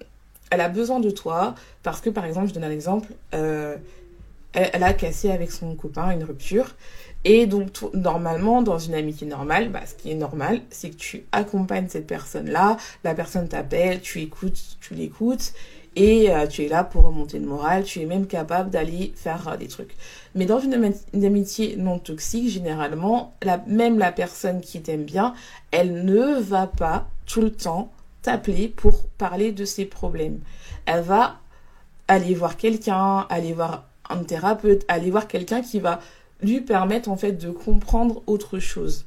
elle 0.51 0.61
a 0.61 0.69
besoin 0.69 0.99
de 0.99 1.09
toi 1.09 1.55
parce 1.83 2.01
que 2.01 2.09
par 2.09 2.25
exemple, 2.25 2.49
je 2.49 2.53
donne 2.53 2.63
un 2.63 2.71
exemple, 2.71 3.09
elle, 3.31 4.83
a 4.83 4.93
cassé 4.93 5.31
avec 5.31 5.51
son 5.51 5.75
copain 5.75 6.11
une 6.11 6.23
rupture 6.23 6.75
et 7.25 7.47
donc, 7.47 7.69
normalement, 7.93 8.61
dans 8.61 8.79
une 8.79 8.93
amitié 8.93 9.27
normale, 9.27 9.69
bah, 9.69 9.81
ce 9.85 9.93
qui 9.93 10.11
est 10.11 10.15
normal, 10.15 10.61
c'est 10.69 10.91
que 10.91 10.95
tu 10.95 11.25
accompagnes 11.31 11.87
cette 11.89 12.07
personne-là, 12.07 12.77
la 13.03 13.13
personne 13.13 13.47
t'appelle, 13.47 13.99
tu 13.99 14.21
écoutes, 14.21 14.77
tu 14.79 14.93
l'écoutes, 14.93 15.53
et 15.95 16.31
euh, 16.31 16.47
tu 16.47 16.63
es 16.63 16.69
là 16.69 16.85
pour 16.85 17.03
remonter 17.03 17.39
le 17.39 17.45
moral, 17.45 17.83
tu 17.83 17.99
es 17.99 18.05
même 18.05 18.25
capable 18.25 18.69
d'aller 18.69 19.11
faire 19.15 19.49
euh, 19.49 19.57
des 19.57 19.67
trucs. 19.67 19.95
Mais 20.33 20.45
dans 20.45 20.59
une, 20.59 20.93
amitié 21.25 21.75
non 21.75 21.99
toxique, 21.99 22.49
généralement, 22.49 23.33
même 23.67 23.99
la 23.99 24.11
personne 24.13 24.61
qui 24.61 24.81
t'aime 24.81 25.03
bien, 25.03 25.33
elle 25.71 26.05
ne 26.05 26.39
va 26.39 26.67
pas 26.67 27.09
tout 27.25 27.41
le 27.41 27.51
temps 27.51 27.91
t'appeler 28.21 28.69
pour 28.69 29.07
parler 29.17 29.51
de 29.51 29.65
ses 29.65 29.85
problèmes. 29.85 30.39
Elle 30.85 31.03
va 31.03 31.39
aller 32.07 32.33
voir 32.33 32.55
quelqu'un, 32.55 33.25
aller 33.29 33.53
voir 33.53 33.85
un 34.09 34.23
thérapeute, 34.23 34.85
aller 34.87 35.11
voir 35.11 35.27
quelqu'un 35.27 35.61
qui 35.61 35.79
va 35.79 35.99
lui 36.41 36.61
permettre 36.61 37.09
en 37.09 37.17
fait 37.17 37.33
de 37.33 37.51
comprendre 37.51 38.21
autre 38.27 38.59
chose. 38.59 39.05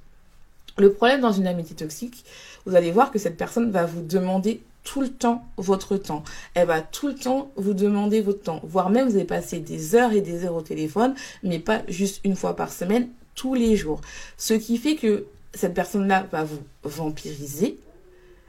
Le 0.78 0.92
problème 0.92 1.20
dans 1.20 1.32
une 1.32 1.46
amitié 1.46 1.76
toxique, 1.76 2.24
vous 2.64 2.74
allez 2.74 2.92
voir 2.92 3.10
que 3.10 3.18
cette 3.18 3.36
personne 3.36 3.70
va 3.70 3.84
vous 3.84 4.02
demander 4.02 4.62
tout 4.84 5.00
le 5.00 5.10
temps 5.10 5.44
votre 5.56 5.96
temps. 5.96 6.24
Elle 6.54 6.66
va 6.66 6.80
tout 6.80 7.08
le 7.08 7.14
temps 7.14 7.50
vous 7.56 7.74
demander 7.74 8.20
votre 8.20 8.42
temps. 8.42 8.60
Voire 8.64 8.90
même 8.90 9.08
vous 9.08 9.16
allez 9.16 9.24
passer 9.24 9.58
des 9.60 9.94
heures 9.94 10.12
et 10.12 10.20
des 10.20 10.44
heures 10.44 10.54
au 10.54 10.62
téléphone, 10.62 11.14
mais 11.42 11.58
pas 11.58 11.82
juste 11.88 12.20
une 12.24 12.36
fois 12.36 12.56
par 12.56 12.72
semaine, 12.72 13.08
tous 13.34 13.54
les 13.54 13.76
jours. 13.76 14.00
Ce 14.36 14.54
qui 14.54 14.78
fait 14.78 14.96
que 14.96 15.26
cette 15.54 15.74
personne-là 15.74 16.26
va 16.32 16.44
vous 16.44 16.62
vampiriser. 16.82 17.78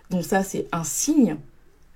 Donc 0.10 0.24
ça, 0.24 0.44
c'est 0.44 0.68
un 0.72 0.84
signe. 0.84 1.38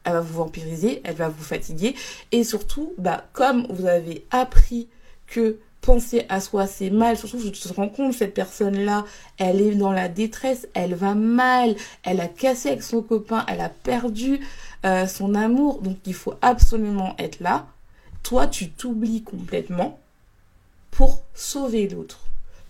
Elle 0.03 0.13
va 0.13 0.21
vous 0.21 0.37
vampiriser, 0.37 1.01
elle 1.03 1.15
va 1.15 1.29
vous 1.29 1.43
fatiguer. 1.43 1.95
Et 2.31 2.43
surtout, 2.43 2.93
bah, 2.97 3.25
comme 3.33 3.67
vous 3.69 3.85
avez 3.85 4.25
appris 4.31 4.87
que 5.27 5.57
penser 5.87 6.25
à 6.27 6.41
soi, 6.41 6.67
c'est 6.67 6.89
mal. 6.89 7.17
Surtout, 7.17 7.39
je 7.39 7.47
te 7.49 7.73
rends 7.73 7.87
compte, 7.87 8.13
cette 8.13 8.33
personne-là, 8.33 9.05
elle 9.37 9.61
est 9.61 9.73
dans 9.73 9.93
la 9.93 10.09
détresse, 10.09 10.67
elle 10.73 10.95
va 10.95 11.15
mal, 11.15 11.75
elle 12.03 12.19
a 12.19 12.27
cassé 12.27 12.67
avec 12.67 12.83
son 12.83 13.01
copain, 13.01 13.45
elle 13.47 13.61
a 13.61 13.69
perdu 13.69 14.41
euh, 14.85 15.07
son 15.07 15.33
amour. 15.33 15.81
Donc, 15.81 15.95
il 16.05 16.13
faut 16.13 16.33
absolument 16.41 17.15
être 17.17 17.39
là. 17.39 17.67
Toi, 18.21 18.47
tu 18.47 18.69
t'oublies 18.69 19.23
complètement 19.23 19.97
pour 20.91 21.23
sauver 21.33 21.87
l'autre, 21.87 22.19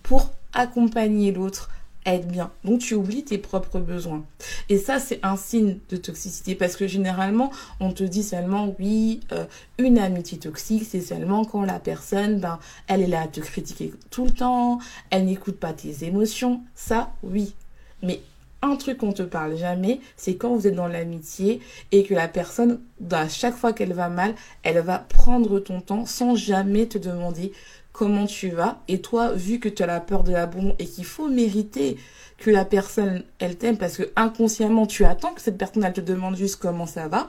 pour 0.04 0.30
accompagner 0.52 1.32
l'autre, 1.32 1.70
bien. 2.16 2.50
Donc 2.64 2.80
tu 2.80 2.94
oublies 2.94 3.24
tes 3.24 3.38
propres 3.38 3.78
besoins. 3.78 4.24
Et 4.68 4.78
ça, 4.78 4.98
c'est 4.98 5.20
un 5.22 5.36
signe 5.36 5.78
de 5.90 5.96
toxicité 5.96 6.54
parce 6.54 6.76
que 6.76 6.86
généralement, 6.86 7.50
on 7.80 7.92
te 7.92 8.04
dit 8.04 8.22
seulement, 8.22 8.74
oui, 8.78 9.20
euh, 9.32 9.44
une 9.78 9.98
amitié 9.98 10.38
toxique, 10.38 10.84
c'est 10.88 11.00
seulement 11.00 11.44
quand 11.44 11.62
la 11.64 11.78
personne, 11.78 12.40
ben, 12.40 12.58
elle 12.86 13.02
est 13.02 13.06
là 13.06 13.22
à 13.22 13.26
te 13.28 13.40
critiquer 13.40 13.92
tout 14.10 14.24
le 14.24 14.32
temps, 14.32 14.78
elle 15.10 15.26
n'écoute 15.26 15.58
pas 15.58 15.72
tes 15.72 16.04
émotions. 16.04 16.62
Ça, 16.74 17.12
oui. 17.22 17.54
Mais 18.02 18.20
un 18.62 18.76
truc 18.76 18.98
qu'on 18.98 19.12
te 19.12 19.22
parle 19.22 19.56
jamais, 19.56 20.00
c'est 20.16 20.36
quand 20.36 20.54
vous 20.54 20.66
êtes 20.66 20.74
dans 20.74 20.88
l'amitié 20.88 21.60
et 21.92 22.02
que 22.04 22.14
la 22.14 22.26
personne, 22.26 22.80
à 23.10 23.28
chaque 23.28 23.54
fois 23.54 23.72
qu'elle 23.72 23.92
va 23.92 24.08
mal, 24.08 24.34
elle 24.62 24.80
va 24.80 24.98
prendre 24.98 25.60
ton 25.60 25.80
temps 25.80 26.06
sans 26.06 26.34
jamais 26.34 26.86
te 26.86 26.98
demander 26.98 27.52
comment 27.98 28.26
tu 28.26 28.50
vas. 28.50 28.78
Et 28.86 29.00
toi, 29.00 29.32
vu 29.32 29.58
que 29.58 29.68
tu 29.68 29.82
as 29.82 29.86
la 29.86 29.98
peur 29.98 30.22
de 30.22 30.30
l'abandon 30.30 30.76
et 30.78 30.86
qu'il 30.86 31.04
faut 31.04 31.28
mériter 31.28 31.96
que 32.38 32.48
la 32.48 32.64
personne, 32.64 33.24
elle 33.40 33.56
t'aime 33.56 33.76
parce 33.76 33.96
que 33.96 34.04
inconsciemment, 34.14 34.86
tu 34.86 35.04
attends 35.04 35.34
que 35.34 35.40
cette 35.40 35.58
personne, 35.58 35.82
elle 35.82 35.92
te 35.92 36.00
demande 36.00 36.36
juste 36.36 36.56
comment 36.56 36.86
ça 36.86 37.08
va, 37.08 37.28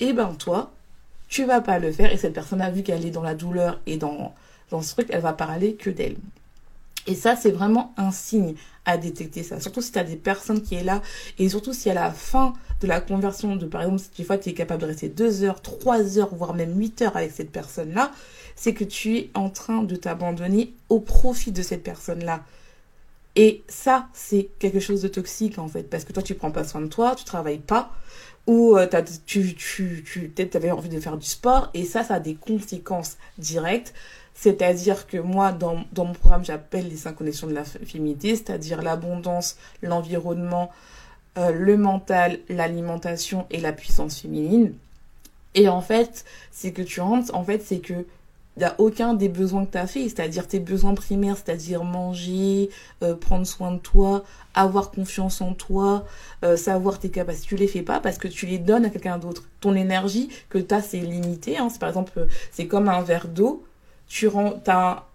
et 0.00 0.08
eh 0.08 0.12
ben 0.12 0.34
toi, 0.34 0.70
tu 1.28 1.44
vas 1.44 1.62
pas 1.62 1.78
le 1.78 1.90
faire. 1.90 2.12
Et 2.12 2.18
cette 2.18 2.34
personne 2.34 2.60
a 2.60 2.70
vu 2.70 2.82
qu'elle 2.82 3.06
est 3.06 3.10
dans 3.10 3.22
la 3.22 3.34
douleur 3.34 3.80
et 3.86 3.96
dans, 3.96 4.34
dans 4.70 4.82
ce 4.82 4.92
truc, 4.92 5.08
elle 5.10 5.22
va 5.22 5.32
parler 5.32 5.76
que 5.76 5.88
d'elle. 5.88 6.16
Et 7.06 7.14
ça, 7.14 7.36
c'est 7.36 7.50
vraiment 7.50 7.92
un 7.96 8.12
signe 8.12 8.54
à 8.84 8.96
détecter 8.96 9.42
ça. 9.42 9.60
Surtout 9.60 9.80
si 9.80 9.92
tu 9.92 9.98
as 9.98 10.04
des 10.04 10.16
personnes 10.16 10.62
qui 10.62 10.74
est 10.74 10.84
là 10.84 11.02
et 11.38 11.48
surtout 11.48 11.72
si 11.72 11.90
à 11.90 11.94
la 11.94 12.10
fin 12.10 12.52
de 12.80 12.86
la 12.86 13.00
conversion 13.00 13.56
de, 13.56 13.66
par 13.66 13.82
exemple, 13.82 14.02
si 14.14 14.24
fois 14.24 14.38
tu 14.38 14.50
es 14.50 14.54
capable 14.54 14.82
de 14.82 14.86
rester 14.86 15.08
deux 15.08 15.44
heures, 15.44 15.62
trois 15.62 16.18
heures, 16.18 16.34
voire 16.34 16.54
même 16.54 16.78
huit 16.78 17.00
heures 17.02 17.16
avec 17.16 17.30
cette 17.32 17.50
personne-là, 17.50 18.10
c'est 18.56 18.74
que 18.74 18.84
tu 18.84 19.16
es 19.16 19.30
en 19.34 19.50
train 19.50 19.82
de 19.82 19.96
t'abandonner 19.96 20.72
au 20.88 21.00
profit 21.00 21.52
de 21.52 21.62
cette 21.62 21.82
personne-là. 21.82 22.44
Et 23.34 23.62
ça, 23.66 24.08
c'est 24.12 24.50
quelque 24.58 24.80
chose 24.80 25.00
de 25.02 25.08
toxique 25.08 25.58
en 25.58 25.68
fait, 25.68 25.84
parce 25.84 26.04
que 26.04 26.12
toi, 26.12 26.22
tu 26.22 26.34
prends 26.34 26.50
pas 26.50 26.64
soin 26.64 26.82
de 26.82 26.88
toi, 26.88 27.14
tu 27.16 27.24
travailles 27.24 27.58
pas, 27.58 27.92
ou 28.46 28.76
euh, 28.76 28.86
tu, 29.24 29.54
tu, 29.54 30.04
tu 30.04 30.50
avais 30.54 30.70
envie 30.70 30.88
de 30.88 31.00
faire 31.00 31.16
du 31.16 31.26
sport, 31.26 31.70
et 31.72 31.84
ça, 31.84 32.04
ça 32.04 32.14
a 32.14 32.20
des 32.20 32.34
conséquences 32.34 33.16
directes. 33.38 33.94
C'est-à-dire 34.34 35.06
que 35.06 35.18
moi, 35.18 35.52
dans, 35.52 35.84
dans 35.92 36.06
mon 36.06 36.14
programme, 36.14 36.44
j'appelle 36.44 36.88
les 36.88 36.96
cinq 36.96 37.16
connexions 37.16 37.46
de 37.46 37.54
la 37.54 37.64
féminité, 37.64 38.34
c'est-à-dire 38.34 38.82
l'abondance, 38.82 39.56
l'environnement, 39.82 40.70
euh, 41.38 41.50
le 41.52 41.76
mental, 41.76 42.38
l'alimentation 42.48 43.46
et 43.50 43.60
la 43.60 43.72
puissance 43.72 44.20
féminine. 44.20 44.74
Et 45.54 45.68
en 45.68 45.82
fait, 45.82 46.24
c'est 46.50 46.72
que 46.72 46.82
tu 46.82 47.00
rentres, 47.00 47.34
en 47.34 47.44
fait, 47.44 47.62
c'est 47.62 47.80
que 47.80 48.06
n'y 48.58 48.64
a 48.64 48.74
aucun 48.78 49.14
des 49.14 49.28
besoins 49.28 49.64
que 49.64 49.72
tu 49.72 49.78
as 49.78 49.86
fait, 49.86 50.02
c'est-à-dire 50.02 50.46
tes 50.46 50.60
besoins 50.60 50.94
primaires, 50.94 51.36
c'est-à-dire 51.36 51.84
manger, 51.84 52.68
euh, 53.02 53.14
prendre 53.14 53.46
soin 53.46 53.72
de 53.72 53.78
toi, 53.78 54.24
avoir 54.54 54.90
confiance 54.90 55.40
en 55.40 55.54
toi, 55.54 56.04
euh, 56.44 56.56
savoir 56.56 56.98
tes 56.98 57.10
capacités. 57.10 57.48
Tu 57.48 57.56
les 57.56 57.66
fais 57.66 57.82
pas 57.82 58.00
parce 58.00 58.18
que 58.18 58.28
tu 58.28 58.46
les 58.46 58.58
donnes 58.58 58.84
à 58.84 58.90
quelqu'un 58.90 59.18
d'autre. 59.18 59.44
Ton 59.60 59.74
énergie 59.74 60.28
que 60.50 60.58
tu 60.58 60.74
as, 60.74 60.82
c'est 60.82 61.00
limité. 61.00 61.56
Hein. 61.56 61.68
Par 61.80 61.88
exemple, 61.88 62.26
c'est 62.50 62.66
comme 62.66 62.88
un 62.88 63.02
verre 63.02 63.28
d'eau. 63.28 63.64
Tu 64.14 64.28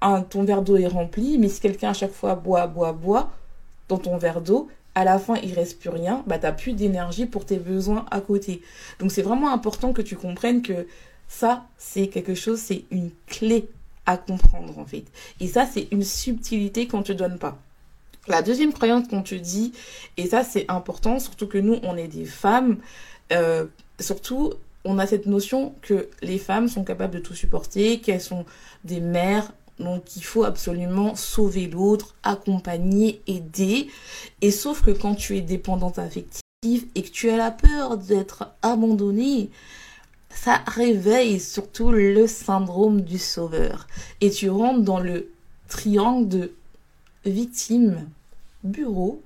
un, 0.02 0.22
ton 0.24 0.44
verre 0.44 0.64
d'eau 0.64 0.76
est 0.76 0.88
rempli, 0.88 1.38
mais 1.38 1.50
si 1.50 1.60
quelqu'un 1.60 1.92
à 1.92 1.94
chaque 1.94 2.12
fois 2.12 2.34
boit, 2.34 2.66
boit, 2.66 2.94
boit 2.94 3.30
dans 3.90 4.00
ton 4.00 4.18
verre 4.18 4.42
d'eau, 4.42 4.70
à 4.96 5.04
la 5.04 5.20
fin 5.20 5.36
il 5.36 5.54
reste 5.54 5.80
plus 5.80 5.92
rien, 5.92 6.24
bah 6.26 6.40
t'as 6.40 6.52
plus 6.52 6.74
d'énergie 6.74 7.28
pour 7.28 7.46
tes 7.46 7.58
besoins 7.58 8.08
à 8.10 8.22
côté. 8.22 8.64
Donc 8.98 9.12
c'est 9.12 9.22
vraiment 9.22 9.54
important 9.54 9.94
que 9.94 10.02
tu 10.02 10.16
comprennes 10.16 10.64
que 10.64 10.88
ça, 11.28 11.68
c'est 11.78 12.08
quelque 12.08 12.34
chose, 12.34 12.58
c'est 12.60 12.86
une 12.90 13.12
clé 13.28 13.70
à 14.08 14.18
comprendre 14.18 14.80
en 14.80 14.86
fait. 14.86 15.06
Et 15.40 15.46
ça, 15.46 15.68
c'est 15.72 15.88
une 15.92 16.04
subtilité 16.04 16.88
qu'on 16.88 17.04
te 17.04 17.12
donne 17.12 17.38
pas. 17.38 17.56
La 18.28 18.42
deuxième 18.42 18.74
croyance 18.74 19.08
qu'on 19.08 19.22
te 19.22 19.36
dit, 19.36 19.74
et 20.18 20.26
ça 20.26 20.44
c'est 20.44 20.66
important, 20.72 21.20
surtout 21.20 21.46
que 21.46 21.60
nous, 21.60 21.78
on 21.84 21.96
est 21.98 22.08
des 22.08 22.26
femmes, 22.26 22.78
euh, 23.32 23.68
surtout, 24.00 24.54
on 24.88 24.98
a 25.00 25.06
cette 25.06 25.26
notion 25.26 25.76
que 25.82 26.10
les 26.22 26.38
femmes 26.38 26.68
sont 26.68 26.84
capables 26.84 27.14
de 27.14 27.20
tout 27.20 27.34
supporter, 27.34 28.00
qu'elles 28.00 28.22
sont 28.22 28.46
des 28.84 29.02
mères, 29.02 29.52
donc 29.80 30.16
il 30.16 30.24
faut 30.24 30.44
absolument 30.44 31.16
sauver 31.16 31.68
l'autre, 31.68 32.16
accompagner, 32.24 33.22
aider. 33.28 33.90
Et 34.42 34.52
sauf 34.52 34.82
que 34.82 34.92
quand 34.92 35.16
tu 35.16 35.38
es 35.38 35.42
dépendante 35.42 36.00
affective 36.00 36.88
et 36.96 37.04
que 37.04 37.10
tu 37.10 37.30
as 37.30 37.38
la 37.38 37.52
peur 37.52 37.98
d'être 37.98 38.50
abandonnée, 38.62 39.50
ça 40.30 40.62
réveille 40.68 41.40
surtout 41.40 41.92
le 41.92 42.28
syndrome 42.28 43.02
du 43.02 43.20
sauveur. 43.20 43.88
Et 44.22 44.32
tu 44.32 44.50
rentres 44.50 44.82
dans 44.82 45.00
le 45.00 45.30
triangle 45.68 46.28
de 46.28 46.52
victime, 47.26 48.10
bureau, 48.64 49.22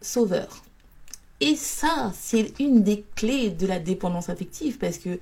sauveur. 0.00 0.63
Et 1.40 1.56
ça, 1.56 2.12
c'est 2.14 2.58
une 2.60 2.82
des 2.82 3.04
clés 3.16 3.50
de 3.50 3.66
la 3.66 3.78
dépendance 3.78 4.28
affective 4.28 4.78
parce 4.78 4.98
que 4.98 5.18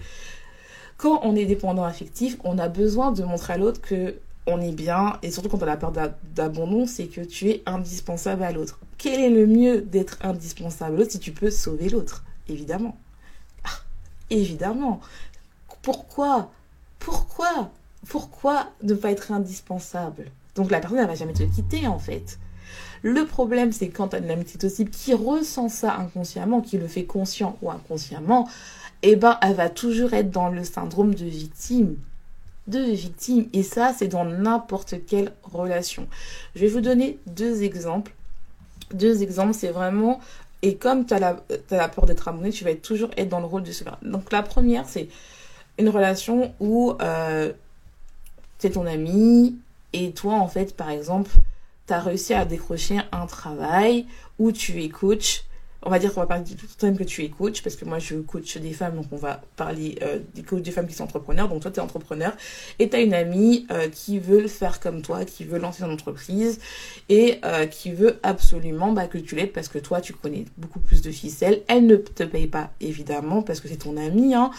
quand 0.97 1.21
on 1.25 1.35
est 1.35 1.47
dépendant 1.47 1.85
affectif, 1.85 2.37
on 2.45 2.59
a 2.59 2.69
besoin 2.69 3.13
de 3.13 3.25
montrer 3.25 3.55
à 3.55 3.57
l'autre 3.57 3.81
que 3.81 4.15
on 4.47 4.61
est 4.61 4.73
bien 4.73 5.19
et 5.23 5.31
surtout 5.31 5.49
quand 5.49 5.63
on 5.63 5.69
a 5.69 5.77
peur 5.77 5.93
d'abandon, 6.35 6.87
c'est 6.87 7.07
que 7.07 7.21
tu 7.21 7.49
es 7.49 7.63
indispensable 7.67 8.43
à 8.43 8.53
l'autre. 8.53 8.79
Quel 8.99 9.21
est 9.21 9.31
le 9.31 9.47
mieux 9.47 9.83
d'être 9.83 10.19
indispensable 10.23 10.97
à 10.97 10.99
l'autre 10.99 11.13
si 11.13 11.19
tu 11.19 11.33
peux 11.33 11.51
sauver 11.51 11.89
l'autre? 11.89 12.25
Évidemment. 12.49 12.97
Évidemment. 14.31 15.01
Pourquoi? 15.83 16.51
Pourquoi? 16.99 17.71
Pourquoi 18.09 18.71
ne 18.83 18.95
pas 18.95 19.11
être 19.11 19.33
indispensable? 19.33 20.31
Donc 20.55 20.71
la 20.71 20.81
personne, 20.81 20.99
elle 20.99 21.07
va 21.07 21.15
jamais 21.15 21.33
te 21.33 21.43
quitter 21.43 21.87
en 21.87 21.99
fait. 21.99 22.39
Le 23.03 23.27
problème, 23.27 23.73
c'est 23.73 23.89
quand 23.89 24.09
tu 24.09 24.17
as 24.17 24.19
une 24.21 24.31
amitié 24.31 24.59
toxique 24.59 24.91
qui 24.91 25.13
ressent 25.13 25.69
ça 25.69 25.97
inconsciemment, 25.97 26.61
qui 26.61 26.79
le 26.79 26.87
fait 26.87 27.05
conscient 27.05 27.59
ou 27.61 27.71
inconsciemment, 27.71 28.49
eh 29.03 29.17
ben, 29.17 29.39
elle 29.43 29.55
va 29.55 29.69
toujours 29.69 30.15
être 30.15 30.31
dans 30.31 30.49
le 30.49 30.63
syndrome 30.65 31.15
de 31.15 31.25
victime 31.25 31.97
de 32.67 32.79
victime. 32.79 33.49
Et 33.53 33.63
ça, 33.63 33.95
c'est 33.97 34.09
dans 34.09 34.25
n'importe 34.25 34.95
quelle 35.07 35.33
relation. 35.43 36.07
Je 36.55 36.61
vais 36.61 36.69
vous 36.69 36.81
donner 36.81 37.19
deux 37.27 37.63
exemples. 37.63 38.13
Deux 38.93 39.23
exemples, 39.23 39.55
c'est 39.55 39.71
vraiment... 39.71 40.21
Et 40.63 40.77
comme 40.77 41.07
tu 41.07 41.15
as 41.15 41.19
la, 41.19 41.89
peur 41.89 42.07
d'être 42.07 42.29
abonné, 42.29 42.51
tu 42.51 42.63
vas 42.63 42.75
toujours 42.75 43.11
être 43.17 43.29
dans 43.29 43.41
le 43.41 43.47
rôle 43.47 43.65
de 43.65 43.73
sauveur. 43.73 43.99
Donc 44.03 44.31
la 44.31 44.43
première, 44.43 44.89
c'est 44.89 45.09
une 45.77 45.89
relation 45.89 46.55
où 46.61 46.95
euh, 47.03 47.53
c'est 48.59 48.71
ton 48.71 48.87
ami 48.87 49.57
et 49.93 50.13
toi, 50.13 50.35
en 50.35 50.47
fait, 50.47 50.77
par 50.77 50.91
exemple, 50.91 51.33
réussi 52.01 52.35
à 52.35 52.45
décrocher 52.45 53.01
un 53.13 53.27
travail 53.27 54.07
où 54.39 54.53
tu 54.53 54.83
es 54.83 54.89
coach 54.89 55.45
on 55.85 55.91
va 55.91 55.99
dire 55.99 56.15
qu'on 56.15 56.21
va 56.21 56.27
parler 56.27 56.45
du 56.45 56.55
temps 56.55 56.95
que 56.95 57.03
tu 57.03 57.25
es 57.25 57.29
coach, 57.29 57.63
parce 57.63 57.77
que 57.77 57.85
moi 57.85 57.99
je 57.99 58.17
coach 58.17 58.57
des 58.57 58.73
femmes, 58.73 58.97
donc 58.97 59.07
on 59.11 59.17
va 59.17 59.41
parler 59.57 59.99
euh, 60.03 60.21
des 60.35 60.43
coachs 60.43 60.63
des 60.63 60.71
femmes 60.71 60.87
qui 60.87 60.95
sont 60.95 61.05
entrepreneurs. 61.05 61.49
Donc 61.49 61.63
toi 61.63 61.71
tu 61.71 61.81
es 61.81 61.83
entrepreneur 61.83 62.33
et 62.79 62.89
tu 62.89 62.97
as 62.97 63.01
une 63.01 63.15
amie 63.15 63.67
euh, 63.71 63.89
qui 63.89 64.19
veut 64.19 64.47
faire 64.47 64.79
comme 64.79 65.03
toi, 65.03 65.25
qui 65.25 65.45
veut 65.45 65.59
lancer 65.59 65.83
son 65.83 65.91
entreprise 65.91 66.61
et 67.09 67.41
euh, 67.45 67.67
qui 67.67 67.91
veut 67.91 68.21
absolument 68.23 68.93
bah, 68.93 69.07
que 69.09 69.19
tu 69.19 69.35
l'aides 69.35 69.53
parce 69.53 69.69
que 69.69 69.79
toi 69.79 70.01
tu 70.01 70.13
connais 70.13 70.45
beaucoup 70.57 70.81
plus 70.81 71.03
de 71.03 71.11
ficelles. 71.11 71.63
Elle 71.67 71.87
ne 71.87 71.97
te 71.97 72.23
paye 72.23 72.47
pas 72.47 72.71
évidemment 72.81 73.43
parce 73.43 73.61
que 73.61 73.69
c'est 73.69 73.77
ton 73.77 73.97
amie. 73.97 74.35
Hein. 74.35 74.51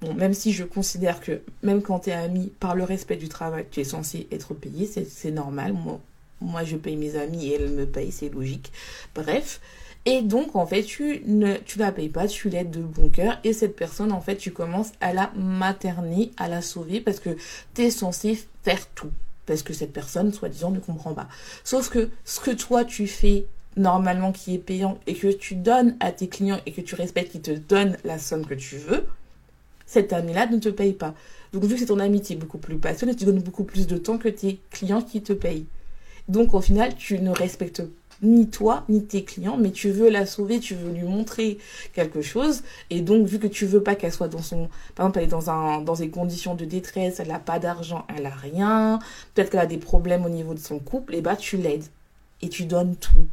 Bon, 0.00 0.14
même 0.14 0.34
si 0.34 0.52
je 0.52 0.64
considère 0.64 1.20
que 1.20 1.42
même 1.62 1.82
quand 1.82 2.00
tu 2.00 2.10
es 2.10 2.14
ami, 2.14 2.50
par 2.58 2.74
le 2.74 2.82
respect 2.82 3.16
du 3.16 3.28
travail, 3.28 3.66
tu 3.70 3.80
es 3.80 3.84
censé 3.84 4.26
être 4.32 4.52
payé, 4.54 4.86
c'est 4.86 5.30
normal. 5.30 5.74
Moi, 5.74 6.00
moi 6.42 6.64
je 6.64 6.76
paye 6.76 6.96
mes 6.96 7.16
amis 7.16 7.48
et 7.48 7.54
elle 7.54 7.70
me 7.70 7.86
paye, 7.86 8.12
c'est 8.12 8.28
logique. 8.28 8.72
Bref. 9.14 9.60
Et 10.04 10.22
donc, 10.22 10.56
en 10.56 10.66
fait, 10.66 10.82
tu 10.82 11.22
ne 11.26 11.56
tu 11.58 11.78
la 11.78 11.92
payes 11.92 12.08
pas, 12.08 12.26
tu 12.26 12.48
l'aides 12.48 12.70
de 12.70 12.80
bon 12.80 13.08
cœur. 13.08 13.38
Et 13.44 13.52
cette 13.52 13.76
personne, 13.76 14.10
en 14.10 14.20
fait, 14.20 14.36
tu 14.36 14.50
commences 14.50 14.90
à 15.00 15.12
la 15.12 15.30
materner, 15.36 16.32
à 16.36 16.48
la 16.48 16.60
sauver 16.60 17.00
parce 17.00 17.20
que 17.20 17.30
tu 17.74 17.82
es 17.82 17.90
censé 17.90 18.44
faire 18.64 18.84
tout. 18.94 19.12
Parce 19.46 19.62
que 19.62 19.72
cette 19.72 19.92
personne, 19.92 20.32
soi-disant, 20.32 20.70
ne 20.70 20.80
comprend 20.80 21.14
pas. 21.14 21.28
Sauf 21.62 21.88
que 21.88 22.10
ce 22.24 22.40
que 22.40 22.50
toi, 22.50 22.84
tu 22.84 23.06
fais 23.06 23.46
normalement 23.76 24.32
qui 24.32 24.54
est 24.54 24.58
payant 24.58 24.98
et 25.06 25.14
que 25.14 25.28
tu 25.28 25.54
donnes 25.54 25.96
à 26.00 26.10
tes 26.10 26.28
clients 26.28 26.60
et 26.66 26.72
que 26.72 26.80
tu 26.80 26.94
respectes, 26.94 27.32
qui 27.32 27.40
te 27.40 27.52
donne 27.52 27.96
la 28.04 28.18
somme 28.18 28.44
que 28.44 28.54
tu 28.54 28.76
veux, 28.76 29.06
cet 29.86 30.12
ami-là 30.12 30.46
ne 30.46 30.58
te 30.58 30.68
paye 30.68 30.94
pas. 30.94 31.14
Donc, 31.52 31.64
vu 31.64 31.74
que 31.74 31.80
c'est 31.80 31.86
ton 31.86 32.00
amitié 32.00 32.34
beaucoup 32.34 32.58
plus 32.58 32.78
passionné, 32.78 33.14
tu 33.14 33.24
donnes 33.24 33.42
beaucoup 33.42 33.64
plus 33.64 33.86
de 33.86 33.98
temps 33.98 34.18
que 34.18 34.28
tes 34.28 34.58
clients 34.70 35.02
qui 35.02 35.22
te 35.22 35.32
payent. 35.32 35.66
Donc, 36.28 36.54
au 36.54 36.60
final, 36.60 36.94
tu 36.94 37.18
ne 37.18 37.30
respectes 37.30 37.82
ni 38.22 38.48
toi, 38.48 38.84
ni 38.88 39.04
tes 39.04 39.24
clients, 39.24 39.56
mais 39.56 39.72
tu 39.72 39.90
veux 39.90 40.08
la 40.08 40.26
sauver, 40.26 40.60
tu 40.60 40.74
veux 40.74 40.92
lui 40.92 41.02
montrer 41.02 41.58
quelque 41.92 42.22
chose. 42.22 42.62
Et 42.90 43.00
donc, 43.00 43.26
vu 43.26 43.38
que 43.38 43.48
tu 43.48 43.66
veux 43.66 43.82
pas 43.82 43.96
qu'elle 43.96 44.12
soit 44.12 44.28
dans 44.28 44.42
son, 44.42 44.68
par 44.94 45.06
exemple, 45.06 45.18
elle 45.18 45.24
est 45.24 45.28
dans 45.28 45.50
un, 45.50 45.80
dans 45.80 45.94
des 45.94 46.08
conditions 46.08 46.54
de 46.54 46.64
détresse, 46.64 47.18
elle 47.18 47.28
n'a 47.28 47.40
pas 47.40 47.58
d'argent, 47.58 48.06
elle 48.16 48.26
a 48.26 48.30
rien, 48.30 49.00
peut-être 49.34 49.50
qu'elle 49.50 49.60
a 49.60 49.66
des 49.66 49.78
problèmes 49.78 50.24
au 50.24 50.28
niveau 50.28 50.54
de 50.54 50.60
son 50.60 50.78
couple, 50.78 51.14
et 51.14 51.20
bah, 51.20 51.36
tu 51.36 51.56
l'aides. 51.56 51.86
Et 52.42 52.48
tu 52.48 52.64
donnes 52.64 52.96
tout. 52.96 53.26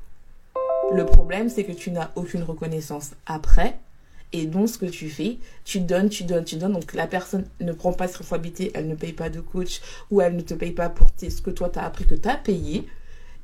Le 0.91 1.05
problème, 1.05 1.49
c'est 1.49 1.63
que 1.63 1.71
tu 1.71 1.91
n'as 1.91 2.09
aucune 2.15 2.43
reconnaissance 2.43 3.11
après. 3.25 3.79
Et 4.31 4.45
donc, 4.45 4.69
ce 4.69 4.77
que 4.77 4.85
tu 4.85 5.09
fais, 5.09 5.37
tu 5.65 5.79
donnes, 5.79 6.09
tu 6.09 6.23
donnes, 6.23 6.45
tu 6.45 6.55
donnes. 6.55 6.73
Donc, 6.73 6.93
la 6.93 7.07
personne 7.07 7.45
ne 7.59 7.71
prend 7.71 7.93
pas 7.93 8.07
sa 8.07 8.19
responsabilité, 8.19 8.71
elle 8.75 8.87
ne 8.87 8.95
paye 8.95 9.13
pas 9.13 9.29
de 9.29 9.39
coach 9.39 9.81
ou 10.11 10.21
elle 10.21 10.35
ne 10.35 10.41
te 10.41 10.53
paye 10.53 10.71
pas 10.71 10.89
pour 10.89 11.09
ce 11.17 11.41
que 11.41 11.49
toi, 11.49 11.69
tu 11.69 11.79
as 11.79 11.85
appris 11.85 12.05
que 12.05 12.15
tu 12.15 12.29
as 12.29 12.37
payé. 12.37 12.87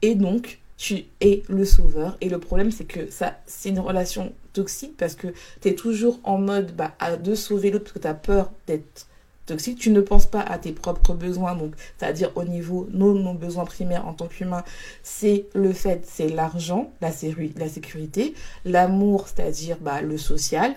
Et 0.01 0.15
donc, 0.15 0.60
tu 0.77 1.06
es 1.22 1.44
le 1.48 1.65
sauveur. 1.65 2.18
Et 2.22 2.30
le 2.30 2.39
problème, 2.39 2.72
c'est 2.72 2.86
que 2.86 3.10
ça, 3.10 3.39
c'est 3.48 3.70
une 3.70 3.80
relation 3.80 4.34
toxique 4.54 4.96
parce 4.98 5.15
que 5.15 5.27
tu 5.62 5.70
es 5.70 5.75
toujours 5.75 6.20
en 6.24 6.38
mode 6.38 6.75
bah, 6.75 6.96
à 7.00 7.18
de 7.18 7.36
sauver 7.36 7.72
l'autre 7.72 7.86
parce 7.86 7.94
que 7.94 8.00
tu 8.00 8.08
as 8.08 8.13
peur 8.13 8.51
d'être 8.68 9.08
toxique. 9.46 9.80
Tu 9.80 9.92
ne 9.92 10.02
penses 10.02 10.25
pas 10.25 10.42
à 10.42 10.58
tes 10.58 10.72
propres 10.72 11.14
besoins. 11.14 11.56
Donc, 11.56 11.74
c'est-à-dire 11.98 12.31
au 12.36 12.44
niveau, 12.44 12.88
nos, 12.92 13.14
nos 13.14 13.34
besoins 13.34 13.66
primaires 13.66 14.08
en 14.08 14.14
tant 14.14 14.27
qu'humain, 14.27 14.64
c'est 15.03 15.46
le 15.53 15.72
fait, 15.74 16.05
c'est 16.05 16.29
l'argent, 16.29 16.92
la, 17.01 17.12
sécurité, 17.12 18.34
l'amour, 18.66 19.27
c'est-à-dire 19.27 19.77
bah, 19.79 20.01
le 20.01 20.18
social, 20.18 20.75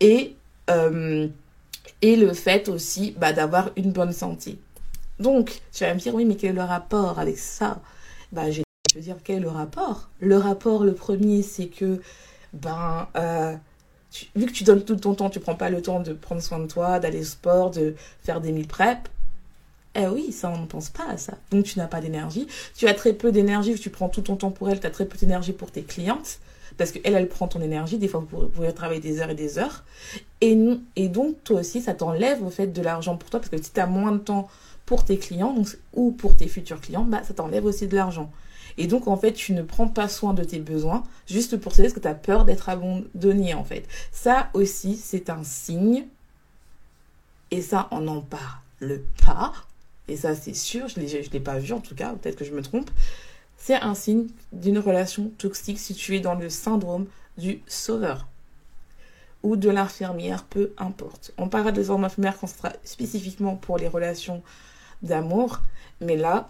et, 0.00 0.34
euh, 0.70 1.28
et 2.00 2.16
le 2.16 2.32
fait 2.32 2.68
aussi 2.68 3.14
bah, 3.18 3.32
d'avoir 3.32 3.70
une 3.76 3.92
bonne 3.92 4.12
santé. 4.12 4.58
Donc, 5.18 5.60
tu 5.72 5.84
vas 5.84 5.94
me 5.94 6.00
dire, 6.00 6.14
oui, 6.14 6.24
mais 6.24 6.36
quel 6.36 6.50
est 6.50 6.54
le 6.54 6.62
rapport 6.62 7.18
avec 7.18 7.38
ça? 7.38 7.80
Bah, 8.32 8.50
je 8.50 8.62
veux 8.94 9.00
dire, 9.00 9.16
quel 9.22 9.36
est 9.36 9.40
le 9.40 9.48
rapport? 9.48 10.08
Le 10.20 10.36
rapport, 10.36 10.84
le 10.84 10.94
premier, 10.94 11.42
c'est 11.42 11.66
que, 11.66 12.00
ben, 12.52 13.08
euh, 13.16 13.54
vu 14.34 14.46
que 14.46 14.52
tu 14.52 14.64
donnes 14.64 14.84
tout 14.84 14.96
ton 14.96 15.14
temps, 15.14 15.30
tu 15.30 15.40
prends 15.40 15.54
pas 15.54 15.70
le 15.70 15.82
temps 15.82 16.00
de 16.00 16.12
prendre 16.12 16.42
soin 16.42 16.58
de 16.58 16.66
toi, 16.66 16.98
d'aller 16.98 17.20
au 17.20 17.24
sport, 17.24 17.70
de 17.70 17.94
faire 18.22 18.40
des 18.40 18.52
mille 18.52 18.68
prep. 18.68 19.08
Eh 19.94 20.06
oui, 20.06 20.32
ça, 20.32 20.50
on 20.50 20.58
ne 20.58 20.66
pense 20.66 20.88
pas 20.88 21.06
à 21.08 21.16
ça. 21.18 21.34
Donc, 21.50 21.64
tu 21.64 21.78
n'as 21.78 21.86
pas 21.86 22.00
d'énergie. 22.00 22.46
Tu 22.74 22.88
as 22.88 22.94
très 22.94 23.12
peu 23.12 23.30
d'énergie, 23.30 23.74
tu 23.74 23.90
prends 23.90 24.08
tout 24.08 24.22
ton 24.22 24.36
temps 24.36 24.50
pour 24.50 24.70
elle, 24.70 24.80
tu 24.80 24.86
as 24.86 24.90
très 24.90 25.04
peu 25.04 25.18
d'énergie 25.18 25.52
pour 25.52 25.70
tes 25.70 25.82
clientes. 25.82 26.38
Parce 26.78 26.92
qu'elle, 26.92 27.14
elle 27.14 27.28
prend 27.28 27.48
ton 27.48 27.60
énergie. 27.60 27.98
Des 27.98 28.08
fois, 28.08 28.24
vous 28.30 28.48
pouvez 28.48 28.72
travailler 28.72 29.00
des 29.00 29.20
heures 29.20 29.28
et 29.28 29.34
des 29.34 29.58
heures. 29.58 29.84
Et, 30.40 30.58
et 30.96 31.08
donc, 31.08 31.44
toi 31.44 31.60
aussi, 31.60 31.82
ça 31.82 31.92
t'enlève 31.92 32.42
au 32.42 32.48
fait 32.48 32.68
de 32.68 32.80
l'argent 32.80 33.16
pour 33.16 33.28
toi. 33.28 33.40
Parce 33.40 33.50
que 33.50 33.62
si 33.62 33.70
tu 33.70 33.80
as 33.80 33.86
moins 33.86 34.12
de 34.12 34.18
temps 34.18 34.48
pour 34.86 35.04
tes 35.04 35.18
clients 35.18 35.54
ou 35.92 36.10
pour 36.10 36.36
tes 36.36 36.48
futurs 36.48 36.80
clients, 36.80 37.04
bah, 37.04 37.22
ça 37.24 37.34
t'enlève 37.34 37.66
aussi 37.66 37.86
de 37.86 37.94
l'argent. 37.94 38.32
Et 38.78 38.86
donc, 38.86 39.08
en 39.08 39.16
fait, 39.16 39.32
tu 39.32 39.52
ne 39.52 39.62
prends 39.62 39.88
pas 39.88 40.08
soin 40.08 40.34
de 40.34 40.44
tes 40.44 40.58
besoins 40.58 41.02
juste 41.26 41.56
pour 41.56 41.72
te 41.72 41.82
dire 41.82 41.92
que 41.92 42.00
tu 42.00 42.08
as 42.08 42.14
peur 42.14 42.44
d'être 42.44 42.68
abandonné, 42.68 43.54
en 43.54 43.64
fait. 43.64 43.86
Ça 44.10 44.50
aussi, 44.54 44.96
c'est 44.96 45.30
un 45.30 45.44
signe. 45.44 46.06
Et 47.50 47.62
ça, 47.62 47.88
on 47.90 48.00
n'en 48.00 48.22
parle 48.22 49.00
pas. 49.24 49.52
Et 50.08 50.16
ça, 50.16 50.34
c'est 50.34 50.54
sûr, 50.54 50.88
je 50.88 51.00
ne 51.00 51.06
l'ai 51.06 51.40
pas 51.40 51.58
vu 51.58 51.72
en 51.72 51.80
tout 51.80 51.94
cas, 51.94 52.12
peut-être 52.14 52.36
que 52.36 52.44
je 52.44 52.52
me 52.52 52.62
trompe. 52.62 52.90
C'est 53.56 53.74
un 53.76 53.94
signe 53.94 54.26
d'une 54.52 54.78
relation 54.78 55.30
toxique 55.38 55.78
située 55.78 56.20
dans 56.20 56.34
le 56.34 56.50
syndrome 56.50 57.06
du 57.38 57.62
sauveur 57.66 58.26
ou 59.42 59.56
de 59.56 59.70
l'infirmière, 59.70 60.44
peu 60.44 60.72
importe. 60.78 61.32
On 61.38 61.48
parlera 61.48 61.72
des 61.72 61.90
infirmières 61.90 62.38
quand 62.38 62.46
ce 62.46 62.58
sera 62.58 62.72
spécifiquement 62.84 63.56
pour 63.56 63.78
les 63.78 63.88
relations 63.88 64.42
d'amour, 65.02 65.60
mais 66.00 66.16
là, 66.16 66.48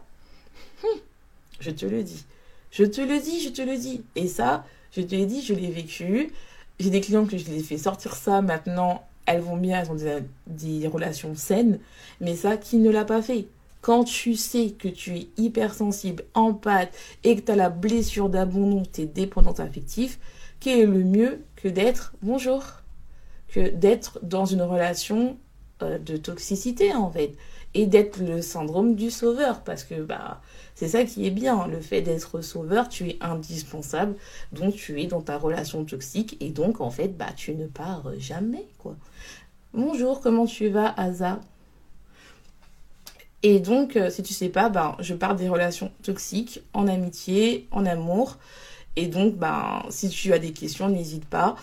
je 1.62 1.70
te 1.70 1.86
le 1.86 2.02
dis. 2.02 2.24
Je 2.70 2.84
te 2.84 3.00
le 3.00 3.20
dis, 3.20 3.40
je 3.40 3.50
te 3.50 3.62
le 3.62 3.76
dis. 3.76 4.02
Et 4.16 4.26
ça, 4.26 4.64
je 4.90 5.00
te 5.00 5.14
l'ai 5.14 5.26
dit, 5.26 5.42
je 5.42 5.54
l'ai 5.54 5.70
vécu. 5.70 6.32
J'ai 6.80 6.90
des 6.90 7.00
clients 7.00 7.24
que 7.24 7.38
je 7.38 7.46
les 7.46 7.60
ai 7.60 7.62
fait 7.62 7.78
sortir 7.78 8.16
ça 8.16 8.42
maintenant. 8.42 9.06
Elles 9.26 9.40
vont 9.40 9.56
bien, 9.56 9.80
elles 9.80 9.90
ont 9.90 10.20
des, 10.46 10.88
relations 10.88 11.34
saines. 11.34 11.78
Mais 12.20 12.34
ça, 12.34 12.56
qui 12.56 12.78
ne 12.78 12.90
l'a 12.90 13.04
pas 13.04 13.22
fait? 13.22 13.46
Quand 13.80 14.04
tu 14.04 14.34
sais 14.34 14.70
que 14.70 14.88
tu 14.88 15.16
es 15.16 15.28
hypersensible, 15.36 16.24
empathe 16.34 16.92
et 17.24 17.36
que 17.36 17.40
tu 17.40 17.52
as 17.52 17.56
la 17.56 17.68
blessure 17.68 18.28
d'abandon, 18.28 18.82
tu 18.92 19.02
es 19.02 19.06
dépendante 19.06 19.60
affective, 19.60 20.18
quel 20.60 20.80
est 20.80 20.86
le 20.86 21.04
mieux 21.04 21.44
que 21.56 21.68
d'être 21.68 22.14
bonjour? 22.22 22.62
Que 23.48 23.70
d'être 23.70 24.20
dans 24.22 24.46
une 24.46 24.62
relation 24.62 25.36
euh, 25.82 25.98
de 25.98 26.16
toxicité 26.16 26.94
en 26.94 27.10
fait 27.10 27.34
et 27.74 27.86
d'être 27.86 28.18
le 28.18 28.42
syndrome 28.42 28.94
du 28.94 29.10
sauveur 29.10 29.62
parce 29.62 29.84
que 29.84 30.02
bah 30.02 30.40
c'est 30.74 30.88
ça 30.88 31.04
qui 31.04 31.26
est 31.26 31.30
bien, 31.30 31.66
le 31.68 31.80
fait 31.80 32.02
d'être 32.02 32.40
sauveur, 32.40 32.88
tu 32.88 33.08
es 33.08 33.18
indispensable, 33.20 34.16
donc 34.52 34.74
tu 34.74 35.00
es 35.00 35.06
dans 35.06 35.20
ta 35.20 35.38
relation 35.38 35.84
toxique 35.84 36.36
et 36.40 36.48
donc 36.48 36.80
en 36.80 36.90
fait, 36.90 37.16
bah 37.16 37.32
tu 37.36 37.54
ne 37.54 37.66
pars 37.66 38.04
jamais 38.18 38.66
quoi. 38.78 38.96
Bonjour, 39.74 40.20
comment 40.20 40.44
tu 40.44 40.68
vas, 40.68 40.92
Asa 40.98 41.40
Et 43.42 43.58
donc, 43.58 43.96
euh, 43.96 44.10
si 44.10 44.22
tu 44.22 44.34
sais 44.34 44.50
pas, 44.50 44.68
bah, 44.68 44.98
je 45.00 45.14
parle 45.14 45.36
des 45.36 45.48
relations 45.48 45.90
toxiques 46.02 46.60
en 46.74 46.86
amitié, 46.86 47.68
en 47.70 47.86
amour. 47.86 48.36
Et 48.96 49.06
donc, 49.06 49.36
bah, 49.36 49.86
si 49.88 50.10
tu 50.10 50.34
as 50.34 50.38
des 50.38 50.52
questions, 50.52 50.90
n'hésite 50.90 51.24
pas. 51.24 51.56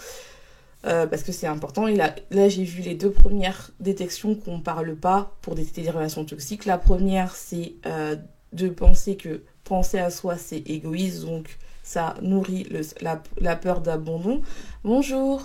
Euh, 0.86 1.08
parce 1.08 1.24
que 1.24 1.34
c'est 1.34 1.48
important. 1.48 1.88
Et 1.88 1.96
là, 1.96 2.14
j'ai 2.32 2.64
vu 2.64 2.82
les 2.82 2.96
deux 2.96 3.12
premières 3.12 3.72
détections 3.82 4.36
qu'on 4.36 4.62
parle 4.62 4.96
pas 4.96 5.36
pour 5.42 5.56
détecter 5.56 5.82
des 5.82 5.90
relations 5.90 6.24
toxiques. 6.24 6.66
La 6.66 6.78
première, 6.78 7.36
c'est 7.36 7.74
euh, 7.86 8.16
de 8.54 8.70
penser 8.70 9.18
que 9.18 9.42
penser 9.66 10.00
à 10.00 10.10
soi, 10.10 10.38
c'est 10.38 10.60
égoïste, 10.70 11.26
donc 11.26 11.58
ça 11.84 12.16
nourrit 12.22 12.66
la, 13.02 13.56
peur 13.58 13.82
d'abandon. 13.82 14.42
Bonjour. 14.86 15.44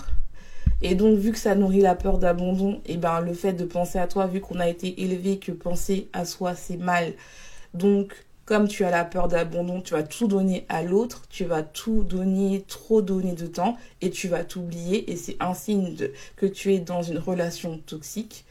Et 0.82 0.94
donc, 0.94 1.18
vu 1.18 1.32
que 1.32 1.38
ça 1.38 1.56
nourrit 1.56 1.80
la 1.80 1.96
peur 1.96 2.18
d'abandon, 2.18 2.80
et 2.86 2.94
eh 2.94 2.96
ben 2.96 3.20
le 3.20 3.34
fait 3.34 3.54
de 3.54 3.64
penser 3.64 3.98
à 3.98 4.06
toi, 4.06 4.26
vu 4.26 4.40
qu'on 4.40 4.60
a 4.60 4.68
été 4.68 5.02
élevé 5.02 5.38
que 5.38 5.50
penser 5.50 6.08
à 6.12 6.24
soi, 6.24 6.54
c'est 6.54 6.76
mal. 6.76 7.12
Donc, 7.74 8.14
comme 8.44 8.68
tu 8.68 8.84
as 8.84 8.90
la 8.90 9.04
peur 9.04 9.28
d'abandon, 9.28 9.80
tu 9.80 9.94
vas 9.94 10.02
tout 10.02 10.26
donner 10.26 10.66
à 10.68 10.82
l'autre, 10.82 11.22
tu 11.28 11.44
vas 11.44 11.62
tout 11.62 12.02
donner, 12.02 12.64
trop 12.68 13.02
donner 13.02 13.32
de 13.32 13.46
temps, 13.46 13.76
et 14.00 14.10
tu 14.10 14.28
vas 14.28 14.44
t'oublier, 14.44 15.10
et 15.10 15.16
c'est 15.16 15.36
un 15.40 15.54
signe 15.54 15.96
que 16.36 16.46
tu 16.46 16.74
es 16.74 16.78
dans 16.78 17.02
une 17.02 17.18
relation 17.18 17.78
toxique. 17.78 18.44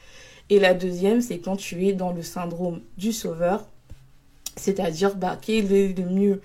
Et 0.50 0.60
la 0.60 0.74
deuxième, 0.74 1.22
c'est 1.22 1.40
quand 1.40 1.56
tu 1.56 1.88
es 1.88 1.94
dans 1.94 2.12
le 2.12 2.22
syndrome 2.22 2.82
du 2.98 3.14
sauveur, 3.14 3.66
c'est-à-dire, 4.56 5.16
bah, 5.16 5.38
quel 5.42 5.72
est 5.72 5.98
le 5.98 6.06
mieux? 6.06 6.42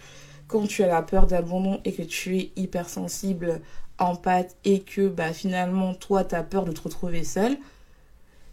Quand 0.47 0.67
tu 0.67 0.83
as 0.83 0.87
la 0.87 1.03
peur 1.03 1.27
d'abandon 1.27 1.81
et 1.85 1.93
que 1.93 2.03
tu 2.03 2.39
es 2.39 2.53
hypersensible, 2.57 3.61
empathe 3.99 4.57
et 4.65 4.81
que 4.81 5.09
bah, 5.09 5.33
finalement 5.33 5.95
toi 5.95 6.25
tu 6.25 6.35
as 6.35 6.43
peur 6.43 6.65
de 6.65 6.73
te 6.73 6.81
retrouver 6.81 7.25
seul, 7.25 7.57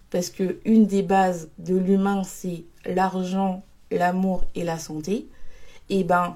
parce 0.09 0.29
que 0.29 0.57
une 0.65 0.87
des 0.87 1.03
bases 1.03 1.49
de 1.57 1.75
l'humain 1.75 2.23
c'est 2.23 2.63
l'argent, 2.85 3.63
l'amour 3.91 4.43
et 4.55 4.63
la 4.63 4.77
santé, 4.77 5.27
et 5.89 6.03
ben 6.03 6.35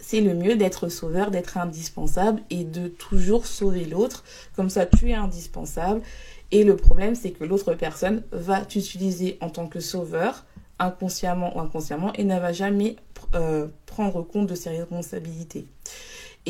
c'est 0.00 0.20
le 0.20 0.34
mieux 0.34 0.56
d'être 0.56 0.88
sauveur, 0.88 1.30
d'être 1.30 1.58
indispensable 1.58 2.42
et 2.50 2.64
de 2.64 2.88
toujours 2.88 3.46
sauver 3.46 3.84
l'autre. 3.84 4.24
Comme 4.54 4.70
ça, 4.70 4.86
tu 4.86 5.10
es 5.10 5.14
indispensable. 5.14 6.02
Et 6.50 6.64
le 6.64 6.76
problème, 6.76 7.14
c'est 7.14 7.32
que 7.32 7.44
l'autre 7.44 7.74
personne 7.74 8.22
va 8.32 8.64
t'utiliser 8.64 9.38
en 9.40 9.50
tant 9.50 9.66
que 9.66 9.80
sauveur, 9.80 10.46
inconsciemment 10.78 11.56
ou 11.56 11.60
inconsciemment, 11.60 12.12
et 12.14 12.24
ne 12.24 12.38
va 12.38 12.52
jamais 12.52 12.96
euh, 13.34 13.66
prendre 13.86 14.22
compte 14.22 14.46
de 14.46 14.54
ses 14.54 14.70
responsabilités. 14.70 15.66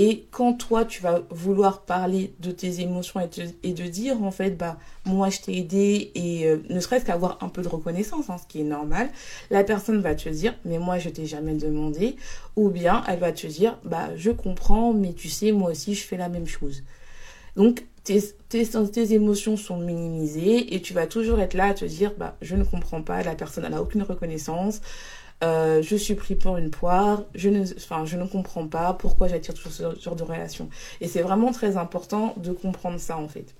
Et 0.00 0.28
quand 0.30 0.52
toi, 0.52 0.84
tu 0.84 1.02
vas 1.02 1.22
vouloir 1.28 1.82
parler 1.82 2.32
de 2.38 2.52
tes 2.52 2.80
émotions 2.80 3.18
et, 3.64 3.72
de 3.72 3.82
dire, 3.88 4.22
en 4.22 4.30
fait, 4.30 4.50
bah, 4.56 4.76
moi, 5.04 5.28
je 5.28 5.40
t'ai 5.40 5.58
aidé, 5.58 6.12
et 6.14 6.46
euh, 6.46 6.58
ne 6.70 6.78
serait-ce 6.78 7.04
qu'avoir 7.04 7.38
un 7.40 7.48
peu 7.48 7.62
de 7.62 7.68
reconnaissance, 7.68 8.30
hein, 8.30 8.36
ce 8.40 8.46
qui 8.46 8.60
est 8.60 8.64
normal, 8.64 9.10
la 9.50 9.64
personne 9.64 10.00
va 10.00 10.14
te 10.14 10.28
dire, 10.28 10.54
mais 10.64 10.78
moi, 10.78 11.00
je 11.00 11.08
t'ai 11.08 11.26
jamais 11.26 11.54
demandé, 11.54 12.14
ou 12.54 12.68
bien 12.68 13.02
elle 13.08 13.18
va 13.18 13.32
te 13.32 13.48
dire, 13.48 13.76
bah, 13.82 14.10
je 14.14 14.30
comprends, 14.30 14.92
mais 14.92 15.14
tu 15.14 15.28
sais, 15.28 15.50
moi 15.50 15.72
aussi, 15.72 15.96
je 15.96 16.04
fais 16.04 16.16
la 16.16 16.28
même 16.28 16.46
chose. 16.46 16.84
Donc, 17.56 17.84
tes, 18.04 19.12
émotions 19.12 19.56
sont 19.56 19.78
minimisées 19.78 20.74
et 20.74 20.80
tu 20.80 20.94
vas 20.94 21.06
toujours 21.06 21.40
être 21.40 21.54
là 21.54 21.66
à 21.66 21.74
te 21.74 21.84
dire, 21.84 22.12
bah, 22.16 22.36
je 22.40 22.54
ne 22.54 22.62
comprends 22.62 23.02
pas, 23.02 23.22
la 23.24 23.34
personne 23.34 23.68
n'a 23.68 23.82
aucune 23.82 24.02
reconnaissance, 24.02 24.80
euh, 25.44 25.82
je 25.82 25.94
suis 25.94 26.14
pris 26.14 26.34
pour 26.34 26.56
une 26.56 26.70
poire, 26.70 27.22
je 27.34 27.48
ne, 27.48 27.62
enfin, 27.76 28.04
je 28.04 28.16
ne 28.16 28.26
comprends 28.26 28.66
pas 28.66 28.92
pourquoi 28.94 29.28
j'attire 29.28 29.54
toujours 29.54 29.72
ce 29.72 30.00
genre 30.00 30.16
de 30.16 30.24
relation. 30.24 30.68
Et 31.00 31.06
c'est 31.06 31.22
vraiment 31.22 31.52
très 31.52 31.76
important 31.76 32.34
de 32.38 32.52
comprendre 32.52 32.98
ça 32.98 33.16
en 33.18 33.28
fait. 33.28 33.54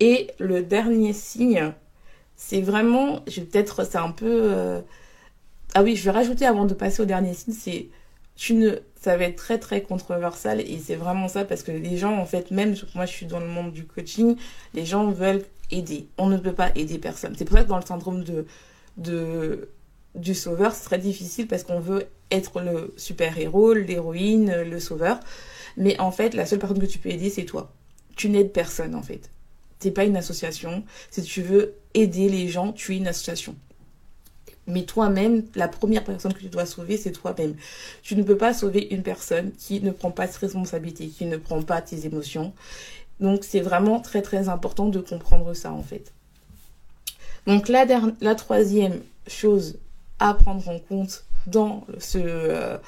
Et 0.00 0.30
le 0.38 0.62
dernier 0.62 1.12
signe, 1.12 1.72
c'est 2.36 2.62
vraiment, 2.62 3.20
je 3.28 3.40
peut-être, 3.42 3.84
c'est 3.84 3.98
un 3.98 4.10
peu, 4.10 4.52
euh... 4.52 4.80
ah 5.74 5.82
oui, 5.82 5.96
je 5.96 6.04
vais 6.04 6.10
rajouter 6.10 6.46
avant 6.46 6.64
de 6.64 6.74
passer 6.74 7.02
au 7.02 7.06
dernier 7.06 7.34
signe, 7.34 7.54
c'est, 7.54 7.88
tu 8.34 8.54
ne, 8.54 8.76
ça 9.00 9.16
va 9.16 9.24
être 9.24 9.36
très 9.36 9.58
très 9.58 9.82
controversal 9.82 10.60
et 10.60 10.78
c'est 10.78 10.96
vraiment 10.96 11.28
ça 11.28 11.44
parce 11.44 11.62
que 11.62 11.70
les 11.72 11.96
gens 11.98 12.16
en 12.18 12.24
fait, 12.26 12.50
même 12.50 12.74
moi 12.94 13.06
je 13.06 13.12
suis 13.12 13.26
dans 13.26 13.38
le 13.38 13.46
monde 13.46 13.72
du 13.72 13.84
coaching, 13.84 14.36
les 14.72 14.84
gens 14.86 15.10
veulent 15.10 15.44
aider. 15.70 16.08
On 16.18 16.26
ne 16.26 16.38
peut 16.38 16.52
pas 16.52 16.70
aider 16.74 16.98
personne. 16.98 17.34
C'est 17.36 17.44
pour 17.44 17.56
ça 17.58 17.64
que 17.64 17.68
dans 17.68 17.78
le 17.78 17.86
syndrome 17.86 18.24
de 18.24 18.46
de 18.96 19.68
du 20.14 20.34
sauveur, 20.34 20.74
c'est 20.74 20.84
très 20.84 20.98
difficile 20.98 21.46
parce 21.46 21.64
qu'on 21.64 21.80
veut 21.80 22.06
être 22.30 22.60
le 22.60 22.92
super-héros, 22.96 23.74
l'héroïne, 23.74 24.62
le 24.62 24.80
sauveur. 24.80 25.18
Mais 25.76 25.98
en 26.00 26.10
fait, 26.10 26.34
la 26.34 26.46
seule 26.46 26.58
personne 26.58 26.78
que 26.78 26.86
tu 26.86 26.98
peux 26.98 27.10
aider, 27.10 27.30
c'est 27.30 27.44
toi. 27.44 27.72
Tu 28.16 28.28
n'aides 28.28 28.52
personne, 28.52 28.94
en 28.94 29.02
fait. 29.02 29.30
T'es 29.80 29.90
pas 29.90 30.04
une 30.04 30.16
association. 30.16 30.84
Si 31.10 31.22
tu 31.22 31.42
veux 31.42 31.74
aider 31.94 32.28
les 32.28 32.48
gens, 32.48 32.72
tu 32.72 32.94
es 32.94 32.96
une 32.96 33.08
association. 33.08 33.56
Mais 34.66 34.84
toi-même, 34.84 35.44
la 35.54 35.68
première 35.68 36.04
personne 36.04 36.32
que 36.32 36.38
tu 36.38 36.48
dois 36.48 36.64
sauver, 36.64 36.96
c'est 36.96 37.12
toi-même. 37.12 37.54
Tu 38.02 38.16
ne 38.16 38.22
peux 38.22 38.36
pas 38.36 38.54
sauver 38.54 38.88
une 38.94 39.02
personne 39.02 39.52
qui 39.52 39.80
ne 39.80 39.90
prend 39.90 40.10
pas 40.10 40.26
ses 40.26 40.38
responsabilités, 40.38 41.08
qui 41.08 41.26
ne 41.26 41.36
prend 41.36 41.60
pas 41.62 41.82
tes 41.82 42.06
émotions. 42.06 42.54
Donc, 43.20 43.44
c'est 43.44 43.60
vraiment 43.60 44.00
très, 44.00 44.22
très 44.22 44.48
important 44.48 44.88
de 44.88 45.00
comprendre 45.00 45.52
ça, 45.54 45.72
en 45.72 45.82
fait. 45.82 46.12
Donc, 47.46 47.68
la, 47.68 47.84
la 48.20 48.34
troisième 48.34 49.00
chose 49.26 49.78
à 50.24 50.32
prendre 50.32 50.66
en 50.68 50.78
compte 50.78 51.24
dans 51.46 51.86
ce, 51.98 52.18
euh, 52.18 52.78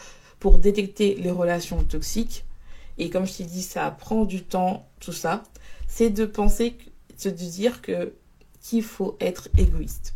pour 0.40 0.58
détecter 0.58 1.16
les 1.16 1.30
relations 1.30 1.82
toxiques. 1.84 2.46
Et 2.96 3.10
comme 3.10 3.26
je 3.26 3.34
t'ai 3.34 3.44
dit, 3.44 3.62
ça 3.62 3.90
prend 3.90 4.24
du 4.24 4.42
temps, 4.42 4.86
tout 5.00 5.12
ça. 5.12 5.42
C'est 5.86 6.08
de 6.08 6.24
penser, 6.24 6.78
de 7.22 7.30
dire 7.30 7.82
que 7.82 8.14
qu'il 8.62 8.82
faut 8.82 9.16
être 9.20 9.48
égoïste. 9.58 10.14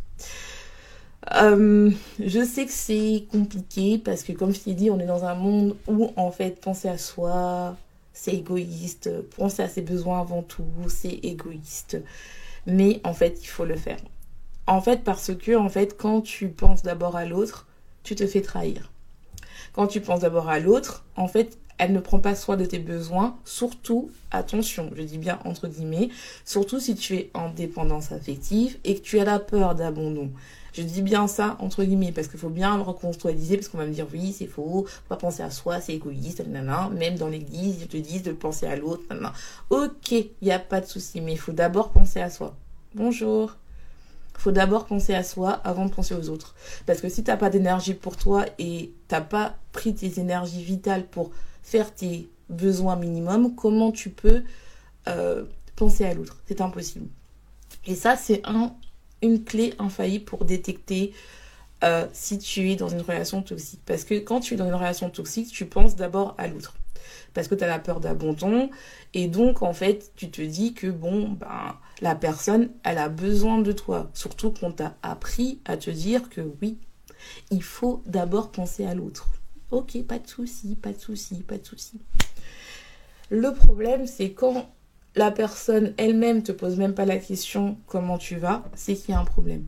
Euh, 1.35 1.91
je 2.19 2.43
sais 2.43 2.65
que 2.65 2.71
c'est 2.71 3.25
compliqué 3.31 3.99
parce 3.99 4.23
que 4.23 4.33
comme 4.33 4.53
je 4.53 4.59
t'ai 4.59 4.73
dit, 4.73 4.89
on 4.89 4.99
est 4.99 5.05
dans 5.05 5.23
un 5.23 5.35
monde 5.35 5.77
où 5.87 6.11
en 6.15 6.31
fait 6.31 6.59
penser 6.59 6.89
à 6.89 6.97
soi, 6.97 7.77
c'est 8.13 8.33
égoïste. 8.33 9.09
Penser 9.37 9.61
à 9.61 9.69
ses 9.69 9.83
besoins 9.83 10.19
avant 10.19 10.41
tout, 10.41 10.65
c'est 10.87 11.19
égoïste. 11.23 12.01
Mais 12.65 12.99
en 13.03 13.13
fait, 13.13 13.37
il 13.43 13.47
faut 13.47 13.65
le 13.65 13.75
faire. 13.75 13.99
En 14.67 14.81
fait, 14.81 15.03
parce 15.03 15.35
que, 15.35 15.55
en 15.55 15.69
fait, 15.69 15.97
quand 15.97 16.21
tu 16.21 16.49
penses 16.49 16.83
d'abord 16.83 17.15
à 17.15 17.25
l'autre, 17.25 17.67
tu 18.03 18.15
te 18.15 18.25
fais 18.25 18.41
trahir. 18.41 18.91
Quand 19.73 19.87
tu 19.87 20.01
penses 20.01 20.21
d'abord 20.21 20.49
à 20.49 20.59
l'autre, 20.59 21.05
en 21.15 21.27
fait, 21.27 21.57
elle 21.77 21.93
ne 21.93 21.99
prend 21.99 22.19
pas 22.19 22.35
soin 22.35 22.57
de 22.57 22.65
tes 22.65 22.77
besoins, 22.77 23.37
surtout, 23.43 24.11
attention, 24.29 24.91
je 24.95 25.01
dis 25.01 25.17
bien 25.17 25.39
entre 25.45 25.67
guillemets, 25.67 26.09
surtout 26.45 26.79
si 26.79 26.93
tu 26.93 27.15
es 27.15 27.31
en 27.33 27.49
dépendance 27.49 28.11
affective 28.11 28.77
et 28.83 28.95
que 28.95 29.01
tu 29.01 29.19
as 29.19 29.25
la 29.25 29.39
peur 29.39 29.73
d'abandon. 29.73 30.29
Je 30.73 30.83
dis 30.83 31.01
bien 31.01 31.27
ça 31.27 31.57
entre 31.59 31.83
guillemets 31.83 32.11
parce 32.11 32.27
qu'il 32.27 32.39
faut 32.39 32.49
bien 32.49 32.77
le 32.77 32.83
recontextualiser 32.83 33.57
parce 33.57 33.67
qu'on 33.67 33.79
va 33.79 33.87
me 33.87 33.93
dire 33.93 34.05
oui 34.13 34.31
c'est 34.37 34.45
faux, 34.45 34.85
pas 35.09 35.15
penser 35.15 35.41
à 35.41 35.49
soi, 35.49 35.81
c'est 35.81 35.95
égoïste, 35.95 36.45
nanana. 36.47 36.91
Même 36.95 37.15
dans 37.15 37.29
l'église 37.29 37.81
ils 37.81 37.87
te 37.87 37.97
disent 37.97 38.23
de 38.23 38.31
penser 38.31 38.67
à 38.67 38.75
l'autre, 38.75 39.01
Ok, 39.71 40.11
il 40.11 40.29
n'y 40.43 40.51
a 40.51 40.59
pas 40.59 40.81
de 40.81 40.85
souci, 40.85 41.19
mais 41.19 41.33
il 41.33 41.39
faut 41.39 41.51
d'abord 41.51 41.89
penser 41.89 42.21
à 42.21 42.29
soi. 42.29 42.55
Bonjour 42.93 43.55
faut 44.37 44.51
d'abord 44.51 44.85
penser 44.85 45.13
à 45.13 45.23
soi 45.23 45.51
avant 45.51 45.85
de 45.85 45.91
penser 45.91 46.15
aux 46.15 46.29
autres. 46.29 46.55
Parce 46.85 47.01
que 47.01 47.09
si 47.09 47.23
t'as 47.23 47.37
pas 47.37 47.49
d'énergie 47.49 47.93
pour 47.93 48.17
toi 48.17 48.45
et 48.57 48.91
t'as 49.07 49.21
pas 49.21 49.55
pris 49.71 49.93
tes 49.93 50.19
énergies 50.19 50.63
vitales 50.63 51.05
pour 51.05 51.31
faire 51.63 51.93
tes 51.93 52.29
besoins 52.49 52.95
minimums, 52.95 53.55
comment 53.55 53.91
tu 53.91 54.09
peux 54.09 54.43
euh, 55.07 55.45
penser 55.75 56.05
à 56.05 56.13
l'autre? 56.13 56.37
C'est 56.47 56.61
impossible. 56.61 57.07
Et 57.85 57.95
ça, 57.95 58.15
c'est 58.15 58.41
un, 58.45 58.73
une 59.21 59.43
clé 59.43 59.73
infaillible 59.79 60.25
pour 60.25 60.45
détecter 60.45 61.13
euh, 61.83 62.07
si 62.13 62.37
tu 62.39 62.71
es 62.71 62.75
dans 62.75 62.89
une 62.89 63.01
relation 63.01 63.41
toxique. 63.41 63.81
Parce 63.85 64.03
que 64.03 64.15
quand 64.15 64.39
tu 64.39 64.55
es 64.55 64.57
dans 64.57 64.67
une 64.67 64.75
relation 64.75 65.09
toxique, 65.09 65.51
tu 65.51 65.65
penses 65.65 65.95
d'abord 65.95 66.35
à 66.37 66.47
l'autre 66.47 66.73
parce 67.33 67.47
que 67.47 67.55
tu 67.55 67.63
as 67.63 67.67
la 67.67 67.79
peur 67.79 67.99
d'abandon. 67.99 68.69
Et 69.13 69.27
donc, 69.27 69.61
en 69.61 69.73
fait, 69.73 70.11
tu 70.15 70.29
te 70.29 70.41
dis 70.41 70.73
que, 70.73 70.87
bon, 70.87 71.29
ben, 71.29 71.75
la 72.01 72.15
personne, 72.15 72.69
elle 72.83 72.97
a 72.97 73.09
besoin 73.09 73.59
de 73.59 73.71
toi. 73.71 74.09
Surtout 74.13 74.51
qu'on 74.51 74.71
t'a 74.71 74.95
appris 75.03 75.59
à 75.65 75.77
te 75.77 75.91
dire 75.91 76.29
que 76.29 76.41
oui, 76.61 76.79
il 77.51 77.63
faut 77.63 78.01
d'abord 78.05 78.51
penser 78.51 78.85
à 78.85 78.95
l'autre. 78.95 79.29
Ok, 79.69 80.01
pas 80.03 80.19
de 80.19 80.27
souci, 80.27 80.75
pas 80.75 80.91
de 80.91 80.99
souci, 80.99 81.43
pas 81.43 81.57
de 81.57 81.65
souci. 81.65 82.01
Le 83.29 83.53
problème, 83.53 84.07
c'est 84.07 84.33
quand 84.33 84.69
la 85.15 85.31
personne 85.31 85.93
elle-même 85.97 86.43
te 86.43 86.51
pose 86.51 86.77
même 86.77 86.93
pas 86.93 87.05
la 87.05 87.17
question 87.17 87.77
comment 87.85 88.17
tu 88.17 88.35
vas, 88.35 88.63
c'est 88.75 88.95
qu'il 88.95 89.11
y 89.11 89.13
a 89.13 89.19
un 89.19 89.25
problème. 89.25 89.65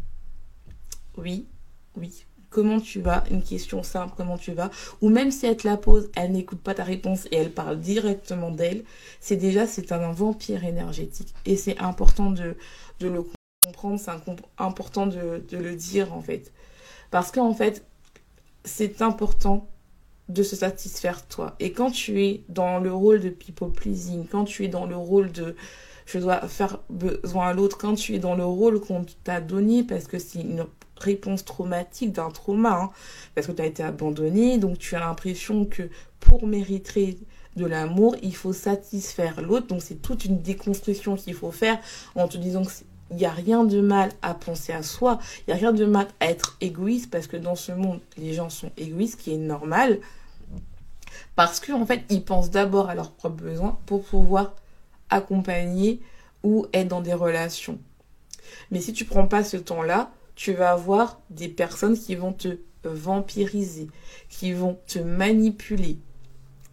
Oui, 1.17 1.47
oui, 1.95 2.25
comment 2.53 2.79
tu 2.79 3.01
vas, 3.01 3.23
une 3.31 3.41
question 3.41 3.83
simple, 3.83 4.13
comment 4.15 4.37
tu 4.37 4.53
vas, 4.53 4.69
ou 5.01 5.09
même 5.09 5.31
si 5.31 5.45
elle 5.47 5.57
te 5.57 5.67
la 5.67 5.75
pose, 5.75 6.09
elle 6.15 6.31
n'écoute 6.31 6.61
pas 6.61 6.75
ta 6.75 6.83
réponse 6.83 7.25
et 7.31 7.37
elle 7.37 7.51
parle 7.51 7.79
directement 7.79 8.51
d'elle, 8.51 8.83
c'est 9.19 9.35
déjà, 9.35 9.65
c'est 9.65 9.91
un 9.91 10.11
vampire 10.11 10.63
énergétique. 10.63 11.33
Et 11.45 11.57
c'est 11.57 11.77
important 11.79 12.29
de, 12.29 12.55
de 12.99 13.07
le 13.07 13.25
comprendre, 13.65 13.99
c'est 13.99 14.11
important 14.57 15.07
de, 15.07 15.43
de 15.49 15.57
le 15.57 15.75
dire 15.75 16.13
en 16.13 16.21
fait. 16.21 16.51
Parce 17.11 17.31
qu'en 17.31 17.53
fait, 17.53 17.85
c'est 18.63 19.01
important 19.01 19.67
de 20.29 20.43
se 20.43 20.55
satisfaire 20.55 21.27
toi. 21.27 21.55
Et 21.59 21.73
quand 21.73 21.91
tu 21.91 22.23
es 22.23 22.43
dans 22.49 22.79
le 22.79 22.93
rôle 22.93 23.19
de 23.19 23.29
people 23.29 23.71
pleasing, 23.71 24.27
quand 24.27 24.45
tu 24.45 24.63
es 24.63 24.67
dans 24.67 24.85
le 24.85 24.95
rôle 24.95 25.31
de 25.31 25.55
je 26.05 26.19
dois 26.19 26.41
faire 26.47 26.79
besoin 26.89 27.47
à 27.47 27.53
l'autre, 27.53 27.77
quand 27.77 27.95
tu 27.95 28.13
es 28.15 28.19
dans 28.19 28.35
le 28.35 28.45
rôle 28.45 28.81
qu'on 28.81 29.05
t'a 29.23 29.39
donné 29.39 29.83
parce 29.83 30.05
que 30.05 30.19
c'est 30.19 30.41
une 30.41 30.65
réponse 31.03 31.45
traumatique 31.45 32.11
d'un 32.11 32.29
trauma, 32.29 32.81
hein, 32.83 32.89
parce 33.35 33.47
que 33.47 33.51
tu 33.51 33.61
as 33.61 33.65
été 33.65 33.83
abandonné, 33.83 34.57
donc 34.57 34.77
tu 34.77 34.95
as 34.95 34.99
l'impression 34.99 35.65
que 35.65 35.83
pour 36.19 36.47
mériter 36.47 37.17
de 37.55 37.65
l'amour, 37.65 38.15
il 38.23 38.35
faut 38.35 38.53
satisfaire 38.53 39.41
l'autre, 39.41 39.67
donc 39.67 39.81
c'est 39.81 40.01
toute 40.01 40.25
une 40.25 40.41
déconstruction 40.41 41.15
qu'il 41.15 41.35
faut 41.35 41.51
faire 41.51 41.79
en 42.15 42.27
te 42.27 42.37
disant 42.37 42.63
qu'il 42.63 43.17
n'y 43.17 43.25
a 43.25 43.31
rien 43.31 43.63
de 43.63 43.79
mal 43.81 44.11
à 44.21 44.33
penser 44.33 44.73
à 44.73 44.81
soi, 44.81 45.19
il 45.39 45.51
n'y 45.51 45.53
a 45.53 45.57
rien 45.57 45.73
de 45.73 45.85
mal 45.85 46.07
à 46.19 46.27
être 46.27 46.57
égoïste, 46.61 47.11
parce 47.11 47.27
que 47.27 47.37
dans 47.37 47.55
ce 47.55 47.71
monde, 47.71 47.99
les 48.17 48.33
gens 48.33 48.49
sont 48.49 48.71
égoïstes, 48.77 49.19
ce 49.19 49.23
qui 49.23 49.33
est 49.33 49.37
normal, 49.37 49.99
parce 51.35 51.59
qu'en 51.59 51.81
en 51.81 51.85
fait, 51.85 52.03
ils 52.09 52.23
pensent 52.23 52.51
d'abord 52.51 52.89
à 52.89 52.95
leurs 52.95 53.11
propres 53.11 53.43
besoins 53.43 53.77
pour 53.85 54.03
pouvoir 54.03 54.53
accompagner 55.09 56.01
ou 56.43 56.65
être 56.73 56.87
dans 56.87 57.01
des 57.01 57.13
relations. 57.13 57.77
Mais 58.71 58.81
si 58.81 58.93
tu 58.93 59.05
prends 59.05 59.27
pas 59.27 59.43
ce 59.43 59.57
temps-là, 59.57 60.11
tu 60.35 60.53
vas 60.53 60.71
avoir 60.71 61.21
des 61.29 61.49
personnes 61.49 61.97
qui 61.97 62.15
vont 62.15 62.33
te 62.33 62.57
vampiriser, 62.83 63.87
qui 64.29 64.53
vont 64.53 64.77
te 64.87 64.99
manipuler, 64.99 65.97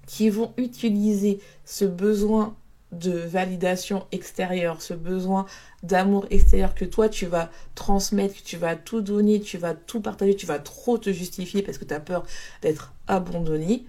qui 0.07 0.29
vont 0.31 0.53
utiliser 0.57 1.40
ce 1.64 1.85
besoin 1.85 2.57
de 2.92 3.12
validation 3.12 4.07
extérieure, 4.11 4.83
ce 4.83 4.94
besoin 4.94 5.46
d'amour 5.83 6.27
extérieur 6.31 6.75
que 6.75 6.85
toi 6.85 7.09
tu 7.09 7.27
vas 7.27 7.51
transmettre, 7.75 8.35
que 8.35 8.42
tu 8.42 8.57
vas 8.57 8.75
tout 8.75 9.01
donner, 9.01 9.40
tu 9.40 9.59
vas 9.59 9.75
tout 9.75 10.01
partager, 10.01 10.35
tu 10.35 10.46
vas 10.46 10.59
trop 10.59 10.99
te 10.99 11.12
justifier 11.12 11.62
parce 11.62 11.79
que 11.79 11.85
tu 11.85 11.94
as 11.94 12.01
peur 12.01 12.25
d'être 12.62 12.92
abandonné, 13.07 13.85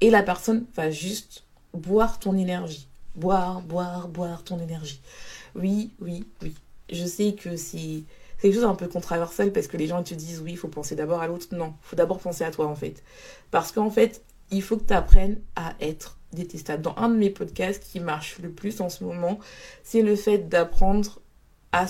Et 0.00 0.10
la 0.10 0.22
personne 0.22 0.66
va 0.74 0.90
juste 0.90 1.44
boire 1.74 2.18
ton 2.18 2.36
énergie. 2.36 2.88
Boire, 3.14 3.60
boire, 3.60 4.08
boire 4.08 4.42
ton 4.42 4.58
énergie. 4.58 5.00
Oui, 5.54 5.92
oui, 6.00 6.24
oui. 6.42 6.54
Je 6.90 7.04
sais 7.04 7.34
que 7.34 7.56
c'est 7.56 8.04
quelque 8.42 8.54
chose 8.54 8.64
un 8.64 8.74
peu 8.74 8.88
controversel 8.88 9.52
parce 9.52 9.68
que 9.68 9.76
les 9.76 9.86
gens 9.86 10.02
te 10.02 10.14
disent 10.14 10.40
oui, 10.40 10.52
il 10.52 10.58
faut 10.58 10.68
penser 10.68 10.96
d'abord 10.96 11.22
à 11.22 11.28
l'autre. 11.28 11.46
Non, 11.52 11.74
il 11.82 11.86
faut 11.86 11.96
d'abord 11.96 12.18
penser 12.18 12.42
à 12.44 12.50
toi 12.50 12.66
en 12.66 12.74
fait. 12.74 13.02
Parce 13.52 13.70
qu'en 13.70 13.88
fait, 13.88 14.22
il 14.50 14.62
faut 14.62 14.76
que 14.76 14.84
tu 14.84 14.92
apprennes 14.92 15.40
à 15.54 15.74
être 15.80 16.18
détestable. 16.32 16.82
Dans 16.82 16.96
un 16.96 17.08
de 17.08 17.16
mes 17.16 17.30
podcasts 17.30 17.84
qui 17.84 18.00
marche 18.00 18.38
le 18.40 18.50
plus 18.50 18.80
en 18.80 18.88
ce 18.88 19.04
moment, 19.04 19.38
c'est 19.84 20.02
le 20.02 20.16
fait 20.16 20.48
d'apprendre 20.48 21.20
à, 21.70 21.86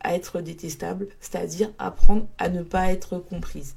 à 0.00 0.14
être 0.14 0.40
détestable, 0.40 1.08
c'est-à-dire 1.18 1.72
apprendre 1.78 2.28
à 2.38 2.50
ne 2.50 2.62
pas 2.62 2.92
être 2.92 3.18
comprise. 3.18 3.74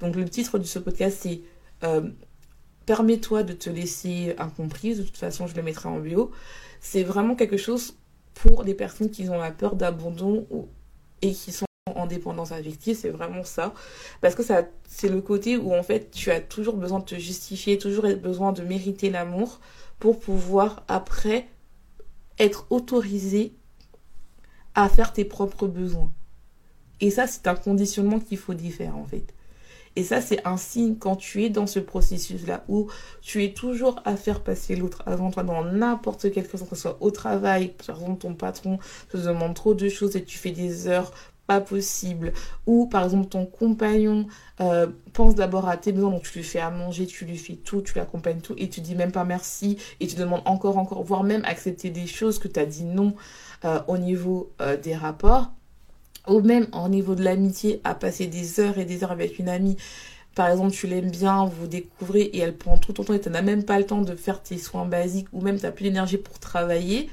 Donc 0.00 0.16
le 0.16 0.28
titre 0.28 0.58
de 0.58 0.64
ce 0.64 0.78
podcast, 0.78 1.18
c'est 1.22 1.40
euh, 1.82 2.10
Permets-toi 2.86 3.42
de 3.44 3.54
te 3.54 3.70
laisser 3.70 4.34
incomprise, 4.36 4.98
de 4.98 5.02
toute 5.04 5.16
façon 5.16 5.46
je 5.46 5.56
le 5.56 5.62
mettrai 5.62 5.88
en 5.88 5.98
bio. 6.00 6.30
C'est 6.80 7.02
vraiment 7.02 7.34
quelque 7.34 7.56
chose 7.56 7.96
pour 8.34 8.62
les 8.62 8.74
personnes 8.74 9.10
qui 9.10 9.26
ont 9.30 9.38
la 9.38 9.50
peur 9.50 9.74
d'abandon 9.74 10.46
et 11.22 11.32
qui 11.32 11.52
sont 11.52 11.66
en 11.94 12.06
dépendance 12.06 12.52
affective, 12.52 12.96
c'est 12.96 13.10
vraiment 13.10 13.44
ça. 13.44 13.74
Parce 14.20 14.34
que 14.34 14.42
c'est 14.88 15.08
le 15.08 15.20
côté 15.20 15.56
où 15.56 15.74
en 15.74 15.82
fait 15.82 16.10
tu 16.10 16.30
as 16.30 16.40
toujours 16.40 16.76
besoin 16.76 17.00
de 17.00 17.04
te 17.04 17.16
justifier, 17.16 17.78
toujours 17.78 18.06
besoin 18.16 18.52
de 18.52 18.62
mériter 18.62 19.10
l'amour 19.10 19.60
pour 19.98 20.18
pouvoir 20.18 20.82
après 20.88 21.48
être 22.38 22.66
autorisé 22.70 23.52
à 24.74 24.88
faire 24.88 25.12
tes 25.12 25.24
propres 25.24 25.66
besoins. 25.66 26.10
Et 27.00 27.10
ça, 27.10 27.26
c'est 27.26 27.46
un 27.46 27.54
conditionnement 27.54 28.18
qu'il 28.18 28.38
faut 28.38 28.54
défaire 28.54 28.96
en 28.96 29.04
fait. 29.04 29.33
Et 29.96 30.02
ça, 30.02 30.20
c'est 30.20 30.44
un 30.46 30.56
signe 30.56 30.96
quand 30.96 31.16
tu 31.16 31.44
es 31.44 31.50
dans 31.50 31.66
ce 31.66 31.78
processus-là 31.78 32.64
où 32.68 32.88
tu 33.22 33.44
es 33.44 33.52
toujours 33.52 34.00
à 34.04 34.16
faire 34.16 34.40
passer 34.40 34.76
l'autre 34.76 35.02
avant 35.06 35.30
toi 35.30 35.42
dans 35.42 35.64
n'importe 35.64 36.32
quelle 36.32 36.48
chose, 36.48 36.62
que 36.68 36.74
ce 36.74 36.82
soit 36.82 36.98
au 37.00 37.10
travail, 37.10 37.74
par 37.86 38.00
exemple 38.00 38.22
ton 38.22 38.34
patron 38.34 38.78
te 39.10 39.16
demande 39.16 39.54
trop 39.54 39.74
de 39.74 39.88
choses 39.88 40.16
et 40.16 40.24
tu 40.24 40.38
fais 40.38 40.50
des 40.50 40.88
heures 40.88 41.12
pas 41.46 41.60
possibles, 41.60 42.32
ou 42.66 42.86
par 42.86 43.04
exemple 43.04 43.28
ton 43.28 43.44
compagnon 43.46 44.26
euh, 44.60 44.86
pense 45.12 45.34
d'abord 45.34 45.68
à 45.68 45.76
tes 45.76 45.92
besoins, 45.92 46.10
donc 46.10 46.22
tu 46.22 46.38
lui 46.38 46.44
fais 46.44 46.60
à 46.60 46.70
manger, 46.70 47.06
tu 47.06 47.24
lui 47.24 47.36
fais 47.36 47.54
tout, 47.54 47.82
tu 47.82 47.96
l'accompagnes 47.96 48.40
tout, 48.40 48.54
et 48.56 48.68
tu 48.68 48.80
dis 48.80 48.94
même 48.94 49.12
pas 49.12 49.24
merci, 49.24 49.76
et 50.00 50.06
tu 50.06 50.16
demandes 50.16 50.42
encore, 50.46 50.78
encore, 50.78 51.02
voire 51.02 51.22
même 51.22 51.44
accepter 51.44 51.90
des 51.90 52.06
choses 52.06 52.38
que 52.38 52.48
tu 52.48 52.58
as 52.58 52.66
dit 52.66 52.84
non 52.84 53.14
euh, 53.64 53.80
au 53.88 53.98
niveau 53.98 54.52
euh, 54.60 54.76
des 54.76 54.94
rapports, 54.94 55.52
ou 56.28 56.40
même 56.40 56.66
au 56.72 56.88
niveau 56.88 57.14
de 57.14 57.22
l'amitié, 57.22 57.80
à 57.84 57.94
passer 57.94 58.26
des 58.26 58.60
heures 58.60 58.78
et 58.78 58.84
des 58.84 59.04
heures 59.04 59.12
avec 59.12 59.38
une 59.38 59.48
amie. 59.48 59.76
Par 60.34 60.48
exemple, 60.48 60.72
tu 60.72 60.86
l'aimes 60.86 61.10
bien, 61.10 61.44
vous 61.44 61.66
découvrez 61.66 62.22
et 62.22 62.38
elle 62.38 62.56
prend 62.56 62.76
tout 62.76 62.92
ton 62.92 63.04
temps 63.04 63.14
et 63.14 63.20
tu 63.20 63.30
n'as 63.30 63.42
même 63.42 63.64
pas 63.64 63.78
le 63.78 63.86
temps 63.86 64.02
de 64.02 64.16
faire 64.16 64.42
tes 64.42 64.58
soins 64.58 64.84
basiques 64.84 65.28
ou 65.32 65.40
même 65.40 65.56
tu 65.56 65.62
n'as 65.62 65.70
plus 65.70 65.84
d'énergie 65.84 66.18
pour 66.18 66.38
travailler. 66.38 67.08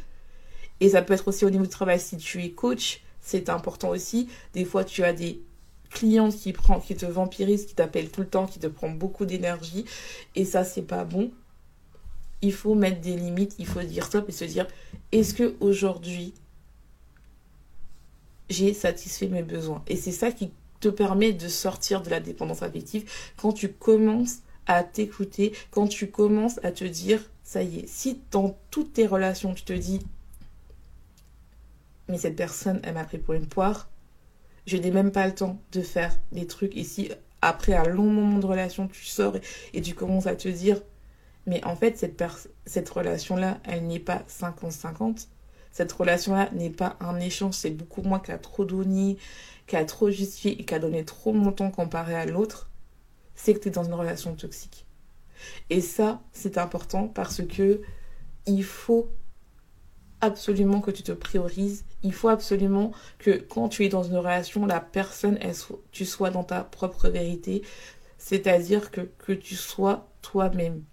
Et 0.79 0.89
ça 0.89 1.01
peut 1.03 1.13
être 1.13 1.27
aussi 1.27 1.45
au 1.45 1.49
niveau 1.49 1.63
du 1.63 1.69
travail 1.69 1.99
si 1.99 2.17
tu 2.17 2.43
es 2.43 2.49
coach, 2.49 3.01
c'est 3.21 3.49
important 3.49 3.89
aussi. 3.89 4.27
Des 4.53 4.65
fois, 4.65 4.83
tu 4.83 5.03
as 5.03 5.13
des 5.13 5.41
clients 5.91 6.31
qui, 6.31 6.53
prend, 6.53 6.79
qui 6.79 6.95
te 6.95 7.05
vampirisent, 7.05 7.67
qui 7.67 7.75
t'appellent 7.75 8.09
tout 8.09 8.21
le 8.21 8.27
temps, 8.27 8.47
qui 8.47 8.57
te 8.57 8.67
prennent 8.67 8.97
beaucoup 8.97 9.25
d'énergie. 9.25 9.85
Et 10.35 10.45
ça, 10.45 10.63
c'est 10.63 10.81
pas 10.81 11.03
bon. 11.03 11.31
Il 12.41 12.53
faut 12.53 12.73
mettre 12.73 13.01
des 13.01 13.15
limites, 13.15 13.53
il 13.59 13.67
faut 13.67 13.81
dire 13.81 14.05
stop 14.05 14.27
et 14.27 14.31
se 14.31 14.45
dire 14.45 14.65
est-ce 15.11 15.35
que 15.35 15.55
aujourd'hui 15.59 16.33
j'ai 18.51 18.73
satisfait 18.73 19.27
mes 19.27 19.43
besoins. 19.43 19.83
Et 19.87 19.95
c'est 19.95 20.11
ça 20.11 20.31
qui 20.31 20.51
te 20.79 20.89
permet 20.89 21.33
de 21.33 21.47
sortir 21.47 22.01
de 22.01 22.09
la 22.09 22.19
dépendance 22.19 22.63
affective 22.63 23.09
quand 23.37 23.53
tu 23.53 23.71
commences 23.71 24.39
à 24.67 24.83
t'écouter, 24.83 25.53
quand 25.69 25.87
tu 25.87 26.09
commences 26.09 26.59
à 26.63 26.71
te 26.71 26.83
dire, 26.83 27.21
ça 27.43 27.63
y 27.63 27.79
est, 27.79 27.87
si 27.87 28.21
dans 28.31 28.57
toutes 28.69 28.93
tes 28.93 29.07
relations, 29.07 29.53
tu 29.53 29.63
te 29.63 29.73
dis, 29.73 29.99
mais 32.07 32.17
cette 32.17 32.35
personne, 32.35 32.79
elle 32.83 32.93
m'a 32.93 33.03
pris 33.03 33.17
pour 33.17 33.33
une 33.33 33.47
poire, 33.47 33.89
je 34.67 34.77
n'ai 34.77 34.91
même 34.91 35.11
pas 35.11 35.27
le 35.27 35.33
temps 35.33 35.59
de 35.71 35.81
faire 35.81 36.15
des 36.31 36.45
trucs. 36.45 36.75
Et 36.77 36.83
si 36.83 37.11
après 37.41 37.73
un 37.73 37.87
long 37.87 38.09
moment 38.09 38.39
de 38.39 38.45
relation, 38.45 38.87
tu 38.87 39.05
sors 39.05 39.35
et, 39.73 39.81
tu 39.81 39.93
commences 39.95 40.27
à 40.27 40.35
te 40.35 40.47
dire, 40.47 40.81
mais 41.47 41.63
en 41.65 41.75
fait, 41.75 41.97
cette, 41.97 42.23
cette 42.65 42.89
relation-là, 42.89 43.59
elle 43.63 43.87
n'est 43.87 43.99
pas 43.99 44.23
50-50, 44.29 45.27
cette 45.71 45.91
relation-là 45.91 46.49
n'est 46.51 46.69
pas 46.69 46.97
un 46.99 47.19
échange, 47.19 47.55
c'est 47.55 47.71
beaucoup 47.71 48.01
moins 48.01 48.19
qu'à 48.19 48.37
trop 48.37 48.65
donné, 48.65 49.17
qu'à 49.67 49.85
trop 49.85 50.09
justifié 50.09 50.59
et 50.59 50.65
qu'à 50.65 50.79
donner 50.79 51.05
trop 51.05 51.33
longtemps 51.33 51.71
comparé 51.71 52.15
à 52.15 52.25
l'autre, 52.25 52.69
c'est 53.35 53.53
que 53.53 53.59
tu 53.59 53.69
es 53.69 53.71
dans 53.71 53.83
une 53.83 53.93
relation 53.93 54.35
toxique. 54.35 54.85
Et 55.69 55.81
ça, 55.81 56.21
c'est 56.33 56.57
important 56.57 57.07
parce 57.07 57.41
que 57.43 57.81
il 58.45 58.63
faut 58.63 59.09
absolument 60.19 60.81
que 60.81 60.91
tu 60.91 61.03
te 61.03 61.11
priorises. 61.11 61.83
Il 62.03 62.13
faut 62.13 62.29
absolument 62.29 62.91
que 63.17 63.31
quand 63.31 63.69
tu 63.69 63.85
es 63.85 63.89
dans 63.89 64.03
une 64.03 64.17
relation, 64.17 64.65
la 64.65 64.79
personne, 64.79 65.37
elle, 65.41 65.55
tu 65.91 66.05
sois 66.05 66.29
dans 66.29 66.43
ta 66.43 66.63
propre 66.63 67.09
vérité. 67.09 67.63
C'est-à-dire 68.17 68.91
que, 68.91 69.01
que 69.01 69.33
tu 69.33 69.55
sois 69.55 70.07
toi-même. 70.21 70.83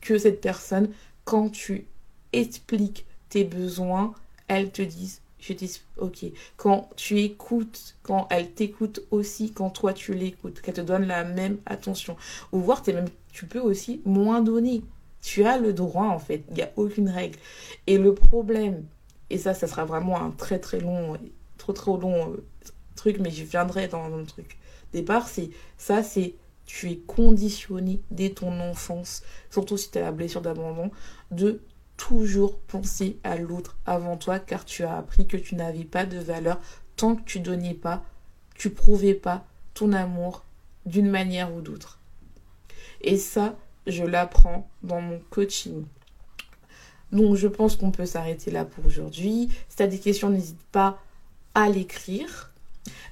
Que 0.00 0.18
cette 0.18 0.40
personne, 0.40 0.90
quand 1.24 1.50
tu 1.50 1.88
expliques 2.32 3.06
tes 3.28 3.44
besoins, 3.44 4.14
elles 4.48 4.70
te 4.70 4.82
disent, 4.82 5.20
je 5.38 5.52
dis, 5.52 5.80
ok. 5.98 6.26
Quand 6.56 6.88
tu 6.96 7.20
écoutes, 7.20 7.96
quand 8.02 8.26
elle 8.30 8.50
t'écoute 8.50 9.00
aussi, 9.10 9.52
quand 9.52 9.70
toi 9.70 9.92
tu 9.92 10.14
l'écoutes, 10.14 10.60
qu'elle 10.60 10.74
te 10.74 10.80
donne 10.80 11.06
la 11.06 11.24
même 11.24 11.58
attention. 11.66 12.16
Ou 12.52 12.60
voir, 12.60 12.82
tu 12.82 13.46
peux 13.46 13.60
aussi 13.60 14.00
moins 14.04 14.40
donner. 14.40 14.82
Tu 15.22 15.44
as 15.44 15.58
le 15.58 15.72
droit, 15.72 16.06
en 16.06 16.18
fait. 16.18 16.44
Il 16.50 16.54
n'y 16.54 16.62
a 16.62 16.70
aucune 16.76 17.08
règle. 17.08 17.38
Et 17.86 17.98
le 17.98 18.14
problème, 18.14 18.84
et 19.30 19.38
ça, 19.38 19.54
ça 19.54 19.66
sera 19.66 19.84
vraiment 19.84 20.20
un 20.20 20.30
très 20.30 20.58
très 20.58 20.80
long, 20.80 21.16
trop 21.58 21.72
trop 21.72 21.98
long 21.98 22.32
euh, 22.32 22.44
truc, 22.94 23.18
mais 23.20 23.30
je 23.30 23.44
viendrai 23.44 23.88
dans 23.88 24.04
un 24.04 24.24
truc. 24.24 24.56
Départ, 24.92 25.28
c'est 25.28 25.50
ça, 25.76 26.02
c'est 26.02 26.34
tu 26.64 26.90
es 26.90 26.96
conditionné 26.96 28.00
dès 28.10 28.30
ton 28.30 28.60
enfance, 28.60 29.22
surtout 29.50 29.76
si 29.76 29.90
tu 29.90 29.98
as 29.98 30.02
la 30.02 30.12
blessure 30.12 30.40
d'abandon, 30.40 30.90
de 31.30 31.60
toujours 31.96 32.58
penser 32.58 33.18
à 33.24 33.36
l'autre 33.36 33.76
avant 33.86 34.16
toi 34.16 34.38
car 34.38 34.64
tu 34.64 34.84
as 34.84 34.96
appris 34.96 35.26
que 35.26 35.36
tu 35.36 35.54
n'avais 35.54 35.84
pas 35.84 36.04
de 36.04 36.18
valeur 36.18 36.60
tant 36.96 37.16
que 37.16 37.22
tu 37.24 37.40
donnais 37.40 37.74
pas, 37.74 38.04
tu 38.54 38.70
prouvais 38.70 39.14
pas 39.14 39.46
ton 39.74 39.92
amour 39.92 40.44
d'une 40.86 41.10
manière 41.10 41.54
ou 41.54 41.60
d'autre. 41.60 41.98
Et 43.02 43.18
ça, 43.18 43.56
je 43.86 44.04
l'apprends 44.04 44.68
dans 44.82 45.00
mon 45.00 45.20
coaching. 45.30 45.84
Donc 47.12 47.36
je 47.36 47.48
pense 47.48 47.76
qu'on 47.76 47.90
peut 47.90 48.06
s'arrêter 48.06 48.50
là 48.50 48.64
pour 48.64 48.86
aujourd'hui. 48.86 49.48
Si 49.68 49.76
tu 49.76 49.82
as 49.82 49.86
des 49.86 49.98
questions, 49.98 50.30
n'hésite 50.30 50.62
pas 50.72 51.00
à 51.54 51.68
l'écrire. 51.68 52.52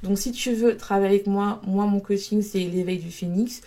Donc 0.02 0.18
si 0.18 0.32
tu 0.32 0.54
veux 0.54 0.76
travailler 0.76 1.14
avec 1.14 1.26
moi, 1.26 1.60
moi 1.66 1.86
mon 1.86 2.00
coaching 2.00 2.42
c'est 2.42 2.60
l'éveil 2.60 2.98
du 2.98 3.10
phénix, 3.10 3.62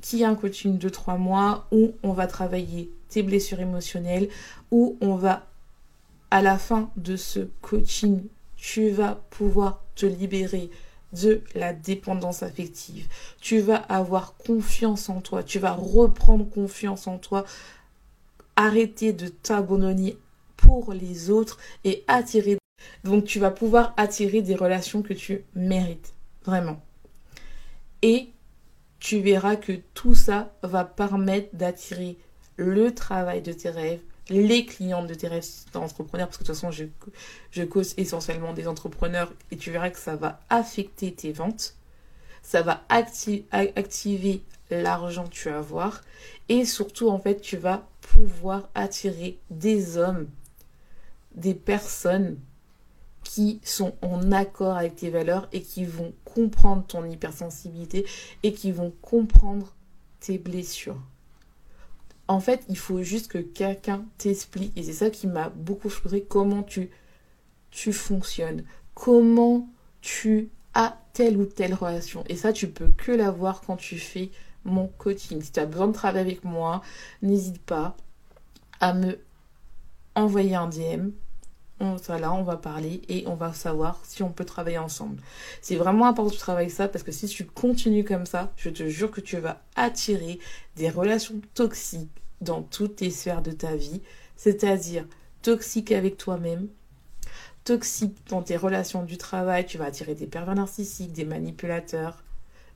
qui 0.00 0.22
est 0.22 0.24
un 0.24 0.34
coaching 0.34 0.78
de 0.78 0.88
trois 0.88 1.16
mois 1.16 1.66
où 1.70 1.92
on 2.02 2.12
va 2.12 2.26
travailler 2.26 2.90
blessures 3.20 3.60
émotionnelles, 3.60 4.30
où 4.70 4.96
on 5.02 5.16
va, 5.16 5.46
à 6.30 6.40
la 6.40 6.56
fin 6.56 6.90
de 6.96 7.16
ce 7.16 7.40
coaching, 7.60 8.22
tu 8.56 8.88
vas 8.88 9.16
pouvoir 9.28 9.82
te 9.94 10.06
libérer 10.06 10.70
de 11.12 11.42
la 11.54 11.72
dépendance 11.72 12.42
affective. 12.42 13.06
Tu 13.40 13.58
vas 13.58 13.76
avoir 13.76 14.34
confiance 14.36 15.08
en 15.08 15.20
toi, 15.20 15.42
tu 15.42 15.58
vas 15.58 15.72
reprendre 15.72 16.48
confiance 16.48 17.06
en 17.06 17.18
toi, 17.18 17.44
arrêter 18.56 19.12
de 19.12 19.28
t'abandonner 19.28 20.16
pour 20.56 20.92
les 20.92 21.30
autres 21.30 21.58
et 21.84 22.04
attirer. 22.08 22.56
Donc 23.04 23.24
tu 23.24 23.38
vas 23.38 23.50
pouvoir 23.50 23.94
attirer 23.96 24.42
des 24.42 24.54
relations 24.54 25.02
que 25.02 25.12
tu 25.12 25.44
mérites, 25.54 26.14
vraiment. 26.44 26.80
Et 28.00 28.28
tu 28.98 29.20
verras 29.20 29.56
que 29.56 29.72
tout 29.94 30.14
ça 30.14 30.52
va 30.62 30.84
permettre 30.84 31.54
d'attirer 31.54 32.16
le 32.62 32.94
travail 32.94 33.42
de 33.42 33.52
tes 33.52 33.70
rêves, 33.70 34.00
les 34.28 34.64
clients 34.64 35.04
de 35.04 35.14
tes 35.14 35.28
rêves 35.28 35.46
d'entrepreneur, 35.72 36.28
parce 36.28 36.38
que 36.38 36.44
de 36.44 36.46
toute 36.46 36.56
façon, 36.56 36.70
je, 36.70 36.84
je 37.50 37.62
cause 37.62 37.94
essentiellement 37.96 38.52
des 38.52 38.68
entrepreneurs 38.68 39.32
et 39.50 39.56
tu 39.56 39.70
verras 39.70 39.90
que 39.90 39.98
ça 39.98 40.16
va 40.16 40.40
affecter 40.48 41.12
tes 41.12 41.32
ventes, 41.32 41.74
ça 42.42 42.62
va 42.62 42.82
activer 42.88 44.42
l'argent 44.70 45.24
que 45.24 45.30
tu 45.30 45.48
vas 45.48 45.58
avoir 45.58 46.02
et 46.48 46.64
surtout, 46.64 47.08
en 47.08 47.18
fait, 47.18 47.40
tu 47.40 47.56
vas 47.56 47.86
pouvoir 48.00 48.68
attirer 48.74 49.38
des 49.50 49.96
hommes, 49.96 50.28
des 51.34 51.54
personnes 51.54 52.38
qui 53.24 53.60
sont 53.64 53.94
en 54.02 54.32
accord 54.32 54.76
avec 54.76 54.96
tes 54.96 55.10
valeurs 55.10 55.48
et 55.52 55.62
qui 55.62 55.84
vont 55.84 56.12
comprendre 56.24 56.84
ton 56.86 57.04
hypersensibilité 57.08 58.04
et 58.42 58.52
qui 58.52 58.72
vont 58.72 58.92
comprendre 59.00 59.74
tes 60.20 60.38
blessures. 60.38 61.00
En 62.28 62.40
fait, 62.40 62.64
il 62.68 62.78
faut 62.78 63.02
juste 63.02 63.30
que 63.30 63.38
quelqu'un 63.38 64.04
t'explique, 64.18 64.76
et 64.76 64.82
c'est 64.82 64.92
ça 64.92 65.10
qui 65.10 65.26
m'a 65.26 65.48
beaucoup 65.50 65.90
choqué, 65.90 66.22
comment 66.22 66.62
tu, 66.62 66.90
tu 67.70 67.92
fonctionnes, 67.92 68.64
comment 68.94 69.68
tu 70.00 70.50
as 70.74 70.98
telle 71.12 71.36
ou 71.36 71.46
telle 71.46 71.74
relation. 71.74 72.24
Et 72.28 72.36
ça, 72.36 72.52
tu 72.52 72.68
peux 72.68 72.88
que 72.88 73.12
l'avoir 73.12 73.60
quand 73.60 73.76
tu 73.76 73.98
fais 73.98 74.30
mon 74.64 74.86
coaching. 74.86 75.42
Si 75.42 75.52
tu 75.52 75.60
as 75.60 75.66
besoin 75.66 75.88
de 75.88 75.92
travailler 75.92 76.20
avec 76.20 76.44
moi, 76.44 76.82
n'hésite 77.20 77.60
pas 77.60 77.96
à 78.80 78.94
me 78.94 79.18
envoyer 80.14 80.54
un 80.54 80.68
DM. 80.68 81.10
On, 81.84 81.96
on 81.96 82.42
va 82.44 82.56
parler 82.56 83.02
et 83.08 83.24
on 83.26 83.34
va 83.34 83.52
savoir 83.52 84.00
si 84.04 84.22
on 84.22 84.30
peut 84.30 84.44
travailler 84.44 84.78
ensemble. 84.78 85.20
C'est 85.60 85.74
vraiment 85.74 86.06
important 86.06 86.30
que 86.30 86.34
tu 86.34 86.40
travailles 86.40 86.70
ça 86.70 86.86
parce 86.86 87.02
que 87.02 87.10
si 87.10 87.26
tu 87.26 87.44
continues 87.44 88.04
comme 88.04 88.24
ça, 88.24 88.52
je 88.56 88.70
te 88.70 88.88
jure 88.88 89.10
que 89.10 89.20
tu 89.20 89.36
vas 89.38 89.60
attirer 89.74 90.38
des 90.76 90.90
relations 90.90 91.40
toxiques 91.54 92.08
dans 92.40 92.62
toutes 92.62 93.00
les 93.00 93.10
sphères 93.10 93.42
de 93.42 93.50
ta 93.50 93.74
vie. 93.74 94.00
C'est-à-dire 94.36 95.06
toxique 95.42 95.90
avec 95.90 96.16
toi-même, 96.16 96.68
toxique 97.64 98.16
dans 98.28 98.42
tes 98.42 98.56
relations 98.56 99.02
du 99.02 99.18
travail, 99.18 99.66
tu 99.66 99.76
vas 99.76 99.86
attirer 99.86 100.14
des 100.14 100.26
pervers 100.26 100.54
narcissiques, 100.54 101.12
des 101.12 101.24
manipulateurs, 101.24 102.22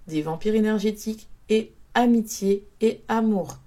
des 0.09 0.23
vampires 0.23 0.57
énergétiques 0.57 1.29
et 1.49 1.73
amitié 1.95 2.67
et 2.81 3.03
amour. 3.07 3.59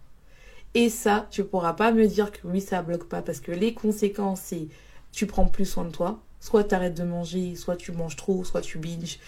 Et 0.74 0.90
ça, 0.90 1.28
tu 1.32 1.46
pourras 1.46 1.74
pas 1.74 1.92
me 1.92 2.06
dire 2.08 2.32
que 2.32 2.40
oui, 2.46 2.60
ça 2.60 2.82
bloque 2.82 3.06
pas 3.06 3.22
parce 3.22 3.40
que 3.40 3.52
les 3.54 3.74
conséquences, 3.74 4.42
c'est 4.42 4.68
tu 5.12 5.26
prends 5.26 5.46
plus 5.46 5.66
soin 5.66 5.86
de 5.86 5.92
toi, 5.92 6.22
soit 6.40 6.64
tu 6.64 6.76
arrêtes 6.76 6.98
de 6.98 7.04
manger, 7.04 7.56
soit 7.56 7.76
tu 7.76 7.92
manges 7.92 8.16
trop, 8.16 8.44
soit 8.44 8.62
tu 8.62 8.78
binges. 8.78 9.20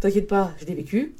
T'inquiète 0.00 0.28
pas, 0.28 0.52
je 0.60 0.66
l'ai 0.66 0.74
vécu. 0.74 1.14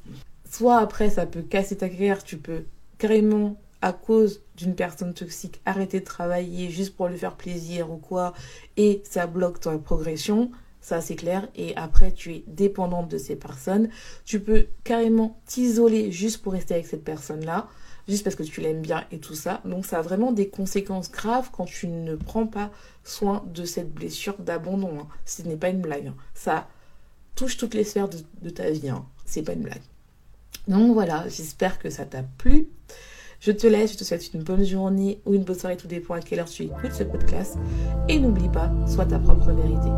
Soit 0.49 0.77
après, 0.77 1.09
ça 1.09 1.25
peut 1.25 1.41
casser 1.41 1.77
ta 1.77 1.89
carrière, 1.89 2.23
tu 2.23 2.37
peux 2.37 2.65
carrément 2.97 3.57
à 3.81 3.93
cause 3.93 4.41
d'une 4.55 4.73
personne 4.73 5.13
toxique, 5.13 5.61
arrêter 5.65 5.99
de 5.99 6.05
travailler 6.05 6.69
juste 6.69 6.95
pour 6.95 7.07
lui 7.07 7.17
faire 7.17 7.35
plaisir 7.35 7.91
ou 7.91 7.97
quoi, 7.97 8.33
et 8.77 9.03
ça 9.03 9.27
bloque 9.27 9.59
ta 9.59 9.77
progression, 9.77 10.49
ça 10.81 11.01
c'est 11.01 11.15
clair, 11.15 11.47
et 11.55 11.75
après 11.75 12.11
tu 12.11 12.33
es 12.33 12.43
dépendante 12.47 13.09
de 13.09 13.17
ces 13.17 13.35
personnes, 13.35 13.89
tu 14.23 14.39
peux 14.39 14.67
carrément 14.83 15.39
t'isoler 15.45 16.11
juste 16.11 16.41
pour 16.41 16.53
rester 16.53 16.73
avec 16.73 16.87
cette 16.87 17.03
personne-là, 17.03 17.67
juste 18.07 18.23
parce 18.23 18.35
que 18.35 18.43
tu 18.43 18.61
l'aimes 18.61 18.81
bien 18.81 19.05
et 19.11 19.19
tout 19.19 19.35
ça. 19.35 19.61
Donc 19.65 19.85
ça 19.85 19.99
a 19.99 20.01
vraiment 20.01 20.31
des 20.31 20.49
conséquences 20.49 21.11
graves 21.11 21.49
quand 21.51 21.65
tu 21.65 21.87
ne 21.87 22.15
prends 22.15 22.47
pas 22.47 22.71
soin 23.03 23.43
de 23.53 23.65
cette 23.65 23.93
blessure 23.93 24.37
d'abandon. 24.39 24.99
Hein. 24.99 25.07
Ce 25.25 25.41
n'est 25.43 25.57
pas 25.57 25.69
une 25.69 25.81
blague. 25.81 26.07
Hein. 26.07 26.15
Ça 26.33 26.67
touche 27.35 27.57
toutes 27.57 27.73
les 27.73 27.83
sphères 27.83 28.09
de, 28.09 28.49
ta 28.49 28.69
vie. 28.69 28.89
Hein. 28.89 29.05
C'est 29.25 29.43
pas 29.43 29.53
une 29.53 29.63
blague. 29.63 29.81
Donc 30.67 30.93
voilà, 30.93 31.27
j'espère 31.27 31.79
que 31.79 31.89
ça 31.89 32.05
t'a 32.05 32.23
plu. 32.23 32.67
Je 33.39 33.51
te 33.51 33.67
laisse, 33.67 33.93
je 33.93 33.97
te 33.97 34.03
souhaite 34.03 34.33
une 34.33 34.41
bonne 34.41 34.65
journée 34.65 35.21
ou 35.25 35.35
une 35.35 35.43
bonne 35.43 35.59
soirée, 35.59 35.77
tout 35.77 35.87
dépend 35.87 36.15
à 36.15 36.21
quelle 36.21 36.39
heure 36.39 36.49
tu 36.49 36.63
écoutes 36.63 36.93
ce 36.93 37.03
podcast. 37.03 37.57
Et 38.09 38.17
n'oublie 38.17 38.49
pas, 38.49 38.71
sois 38.87 39.05
ta 39.05 39.19
propre 39.19 39.51
vérité. 39.51 39.89